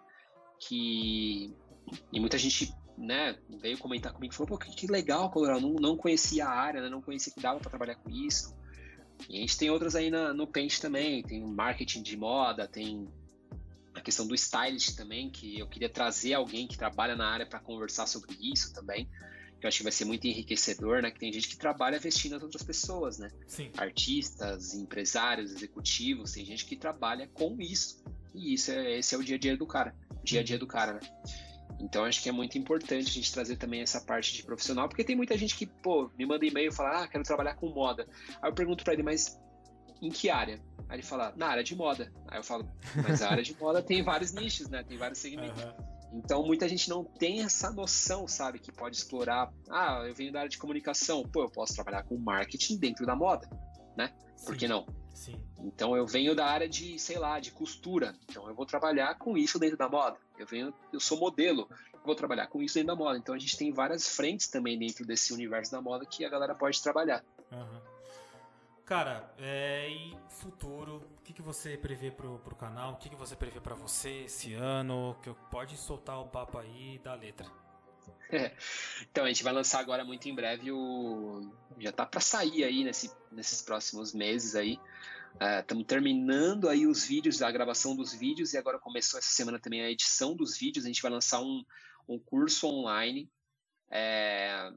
[0.59, 1.55] que
[2.11, 6.45] e muita gente, né, veio comentar comigo, falou, pô, que legal, Colorado, não, não conhecia
[6.45, 6.89] a área, né?
[6.89, 8.55] Não conhecia que dava para trabalhar com isso.
[9.29, 13.07] E a gente tem outras aí na, no Paint também, tem marketing de moda, tem
[14.07, 18.07] questão do stylist também, que eu queria trazer alguém que trabalha na área para conversar
[18.07, 19.05] sobre isso também,
[19.59, 21.11] que eu acho que vai ser muito enriquecedor, né?
[21.11, 23.29] Que tem gente que trabalha vestindo as outras pessoas, né?
[23.45, 23.69] Sim.
[23.75, 28.01] Artistas, empresários, executivos, tem gente que trabalha com isso.
[28.33, 30.57] E isso é, esse é o dia a dia do cara, o dia a dia
[30.57, 30.99] do cara, né?
[31.77, 35.03] Então acho que é muito importante a gente trazer também essa parte de profissional, porque
[35.03, 38.07] tem muita gente que, pô, me manda e-mail e fala, ah, quero trabalhar com moda.
[38.41, 39.37] Aí eu pergunto para ele, mas
[40.01, 40.59] em que área?
[40.89, 42.11] Aí ele fala, na área de moda.
[42.27, 42.69] Aí eu falo,
[43.03, 44.83] mas a área de moda tem vários nichos, né?
[44.83, 45.61] Tem vários segmentos.
[45.63, 45.97] Uhum.
[46.13, 49.51] Então muita gente não tem essa noção, sabe, que pode explorar.
[49.69, 53.15] Ah, eu venho da área de comunicação, pô, eu posso trabalhar com marketing dentro da
[53.15, 53.49] moda,
[53.95, 54.13] né?
[54.35, 54.45] Sim.
[54.45, 54.85] Por que não?
[55.13, 55.35] Sim.
[55.59, 58.15] Então eu venho da área de, sei lá, de costura.
[58.29, 60.17] Então eu vou trabalhar com isso dentro da moda.
[60.37, 61.67] Eu venho, eu sou modelo,
[62.05, 63.17] vou trabalhar com isso dentro da moda.
[63.17, 66.55] Então a gente tem várias frentes também dentro desse universo da moda que a galera
[66.55, 67.23] pode trabalhar.
[67.51, 67.96] Uhum.
[68.87, 72.93] Cara, é, e futuro, o que, que você prevê pro, pro canal?
[72.93, 75.13] O que, que você prevê para você esse ano?
[75.21, 77.45] Que pode soltar o papo aí dar letra.
[78.31, 78.55] É.
[79.11, 81.51] Então, a gente vai lançar agora muito em breve o.
[81.77, 84.79] Já tá para sair aí nesse, nesses próximos meses aí.
[85.59, 89.59] Estamos uh, terminando aí os vídeos, a gravação dos vídeos, e agora começou essa semana
[89.59, 90.85] também a edição dos vídeos.
[90.85, 91.61] A gente vai lançar um,
[92.07, 93.29] um curso online
[93.91, 94.71] é,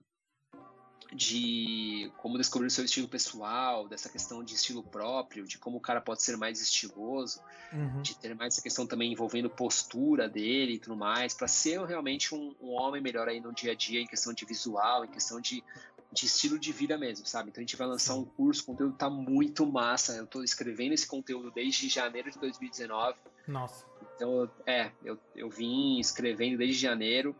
[1.12, 5.80] de como descobrir o seu estilo pessoal, dessa questão de estilo próprio, de como o
[5.80, 7.40] cara pode ser mais estiloso,
[7.72, 8.00] uhum.
[8.00, 12.34] de ter mais essa questão também envolvendo postura dele e tudo mais, para ser realmente
[12.34, 15.40] um, um, homem melhor aí no dia a dia, em questão de visual, em questão
[15.40, 15.64] de,
[16.12, 17.50] de estilo de vida mesmo, sabe?
[17.50, 20.12] Então a gente vai lançar um curso, o conteúdo tá muito massa.
[20.12, 23.18] Eu tô escrevendo esse conteúdo desde janeiro de 2019.
[23.48, 23.84] Nossa.
[24.14, 27.34] Então, é, eu, eu vim escrevendo desde janeiro.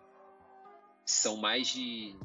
[1.05, 2.17] São mais de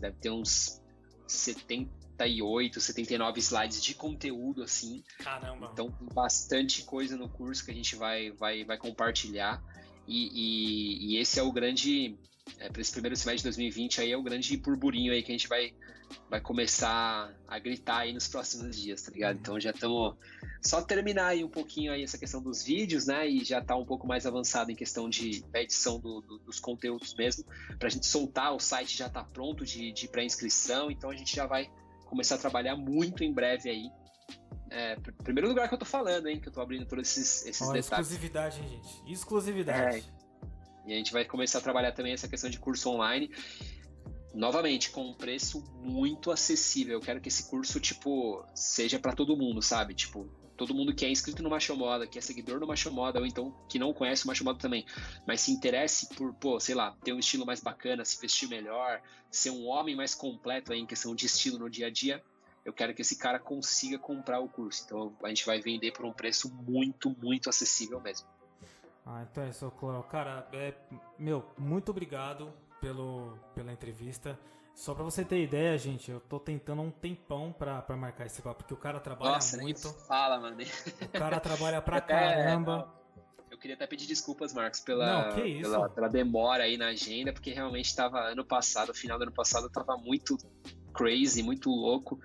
[0.00, 0.82] deve ter uns
[1.26, 5.02] 78, 79 slides de conteúdo, assim.
[5.18, 5.70] Caramba!
[5.72, 9.62] Então bastante coisa no curso que a gente vai, vai, vai compartilhar.
[10.06, 12.18] E, e, e esse é o grande.
[12.58, 15.34] É, para esse primeiro semestre de 2020 aí é o grande burburinho aí que a
[15.34, 15.74] gente vai,
[16.30, 19.38] vai começar a gritar aí nos próximos dias, tá ligado?
[19.38, 20.16] Então já estamos
[20.60, 23.28] só terminar aí um pouquinho aí essa questão dos vídeos, né?
[23.28, 26.60] E já tá um pouco mais avançado em questão de da edição do, do, dos
[26.60, 27.44] conteúdos mesmo.
[27.78, 31.46] Pra gente soltar, o site já tá pronto de, de pré-inscrição, então a gente já
[31.46, 31.70] vai
[32.06, 33.90] começar a trabalhar muito em breve aí.
[34.70, 36.40] É, primeiro lugar que eu tô falando, hein?
[36.40, 37.86] Que eu tô abrindo todos esses, esses oh, detalhes.
[37.90, 39.12] Exclusividade, hein, gente?
[39.12, 40.12] Exclusividade.
[40.86, 43.30] E a gente vai começar a trabalhar também essa questão de curso online
[44.34, 46.94] novamente, com um preço muito acessível.
[46.94, 49.94] Eu quero que esse curso, tipo, seja para todo mundo, sabe?
[49.94, 53.18] Tipo, todo mundo que é inscrito no Macho Moda, que é seguidor do Macho Moda,
[53.18, 54.86] ou então que não conhece o Macho Moda também,
[55.26, 59.02] mas se interesse por, pô, sei lá, ter um estilo mais bacana, se vestir melhor,
[59.30, 62.22] ser um homem mais completo aí em questão de estilo no dia a dia,
[62.64, 64.82] eu quero que esse cara consiga comprar o curso.
[64.84, 68.28] Então a gente vai vender por um preço muito, muito acessível mesmo.
[69.04, 70.02] Ah, então é isso, Cloro.
[70.04, 70.74] Cara, é,
[71.18, 74.38] meu, muito obrigado pelo, pela entrevista.
[74.74, 78.40] Só pra você ter ideia, gente, eu tô tentando um tempão pra, pra marcar esse
[78.40, 79.92] papo, porque o cara trabalha Nossa, muito.
[80.06, 80.56] fala, mano.
[81.02, 82.92] O cara trabalha pra caramba.
[83.48, 87.32] É, eu queria até pedir desculpas, Marcos, pela, Não, pela, pela, demora aí na agenda,
[87.32, 90.38] porque realmente tava ano passado, final do ano passado, tava muito
[90.94, 92.18] crazy, muito louco.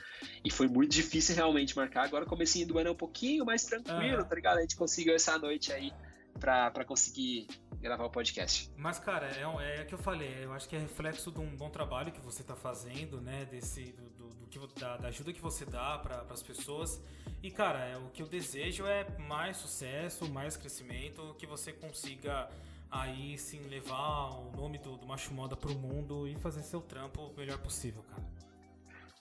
[0.43, 2.05] E foi muito difícil realmente marcar.
[2.05, 4.57] Agora comecinho do ano é um pouquinho mais tranquilo, tá ligado?
[4.57, 5.91] A gente conseguiu essa noite aí
[6.37, 7.47] pra, conseguir
[7.79, 8.71] gravar o podcast.
[8.77, 11.69] Mas, cara, é, é que eu falei, eu acho que é reflexo de um bom
[11.69, 13.45] trabalho que você está fazendo, né?
[13.45, 17.01] Desse, do, do, do que, da, da, ajuda que você dá para as pessoas.
[17.41, 22.49] E, cara, é, o que eu desejo é mais sucesso, mais crescimento, que você consiga
[22.89, 27.21] aí sim levar o nome do, do Macho Moda pro mundo e fazer seu trampo
[27.21, 28.23] o melhor possível, cara.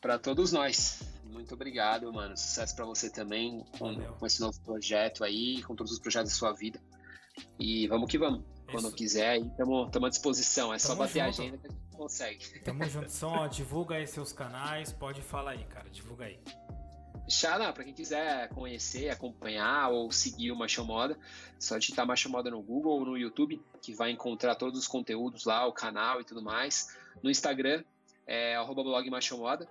[0.01, 1.03] Para todos nós.
[1.25, 2.37] Muito obrigado, mano.
[2.37, 6.39] Sucesso para você também com, com, esse novo projeto aí, com todos os projetos da
[6.39, 6.81] sua vida.
[7.59, 8.43] E vamos que vamos.
[8.70, 8.97] Quando Isso.
[8.97, 10.74] quiser, estamos à disposição.
[10.74, 11.24] É tamo só bater junto.
[11.24, 12.61] a agenda que a gente consegue.
[12.61, 13.11] Tamo junto.
[13.11, 15.89] Só, ó, divulga aí seus canais, pode falar aí, cara.
[15.89, 16.39] Divulga aí.
[17.28, 21.18] Xará, para quem quiser conhecer, acompanhar ou seguir o Macho Moda,
[21.59, 25.45] só digitar Macho Moda no Google ou no YouTube, que vai encontrar todos os conteúdos
[25.45, 26.97] lá, o canal e tudo mais.
[27.22, 27.82] No Instagram,
[28.26, 29.68] é arroba blog Macho Moda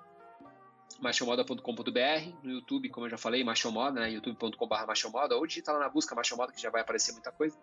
[1.00, 5.90] machomoda.com.br, no YouTube, como eu já falei, machomoda, né, youtube.com.br machomoda, ou digita lá na
[5.90, 7.58] busca machomoda, que já vai aparecer muita coisa.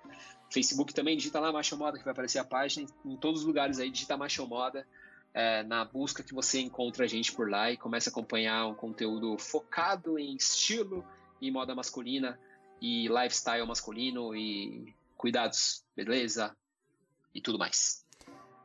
[0.51, 2.87] Facebook também, digita lá machomoda, que vai aparecer a página.
[3.05, 4.87] Em todos os lugares aí, digita machomoda,
[5.33, 8.75] é, na busca que você encontra a gente por lá e começa a acompanhar um
[8.75, 11.05] conteúdo focado em estilo
[11.41, 12.39] e moda masculina
[12.81, 16.55] e lifestyle masculino e cuidados, beleza
[17.35, 18.02] e tudo mais.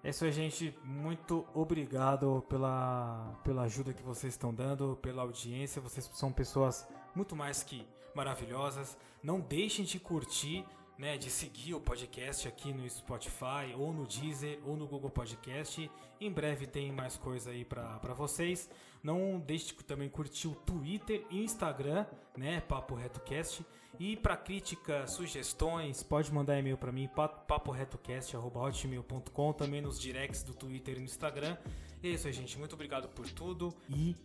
[0.03, 0.77] É isso aí, gente.
[0.83, 5.81] Muito obrigado pela, pela ajuda que vocês estão dando, pela audiência.
[5.81, 8.97] Vocês são pessoas muito mais que maravilhosas.
[9.21, 10.65] Não deixem de curtir,
[10.97, 15.89] né, de seguir o podcast aqui no Spotify, ou no Deezer, ou no Google Podcast.
[16.21, 18.69] Em breve tem mais coisa aí para vocês.
[19.03, 23.65] Não deixe de também curtir o Twitter e Instagram, né, Papo RetoCast.
[23.99, 27.09] E para críticas, sugestões, pode mandar e-mail para mim,
[27.47, 31.57] paporetocast.hotmail.com, também nos directs do Twitter e no Instagram.
[32.03, 32.59] É isso aí, gente.
[32.59, 34.15] Muito obrigado por tudo e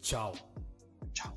[0.00, 0.34] tchau.
[1.12, 1.34] Tchau.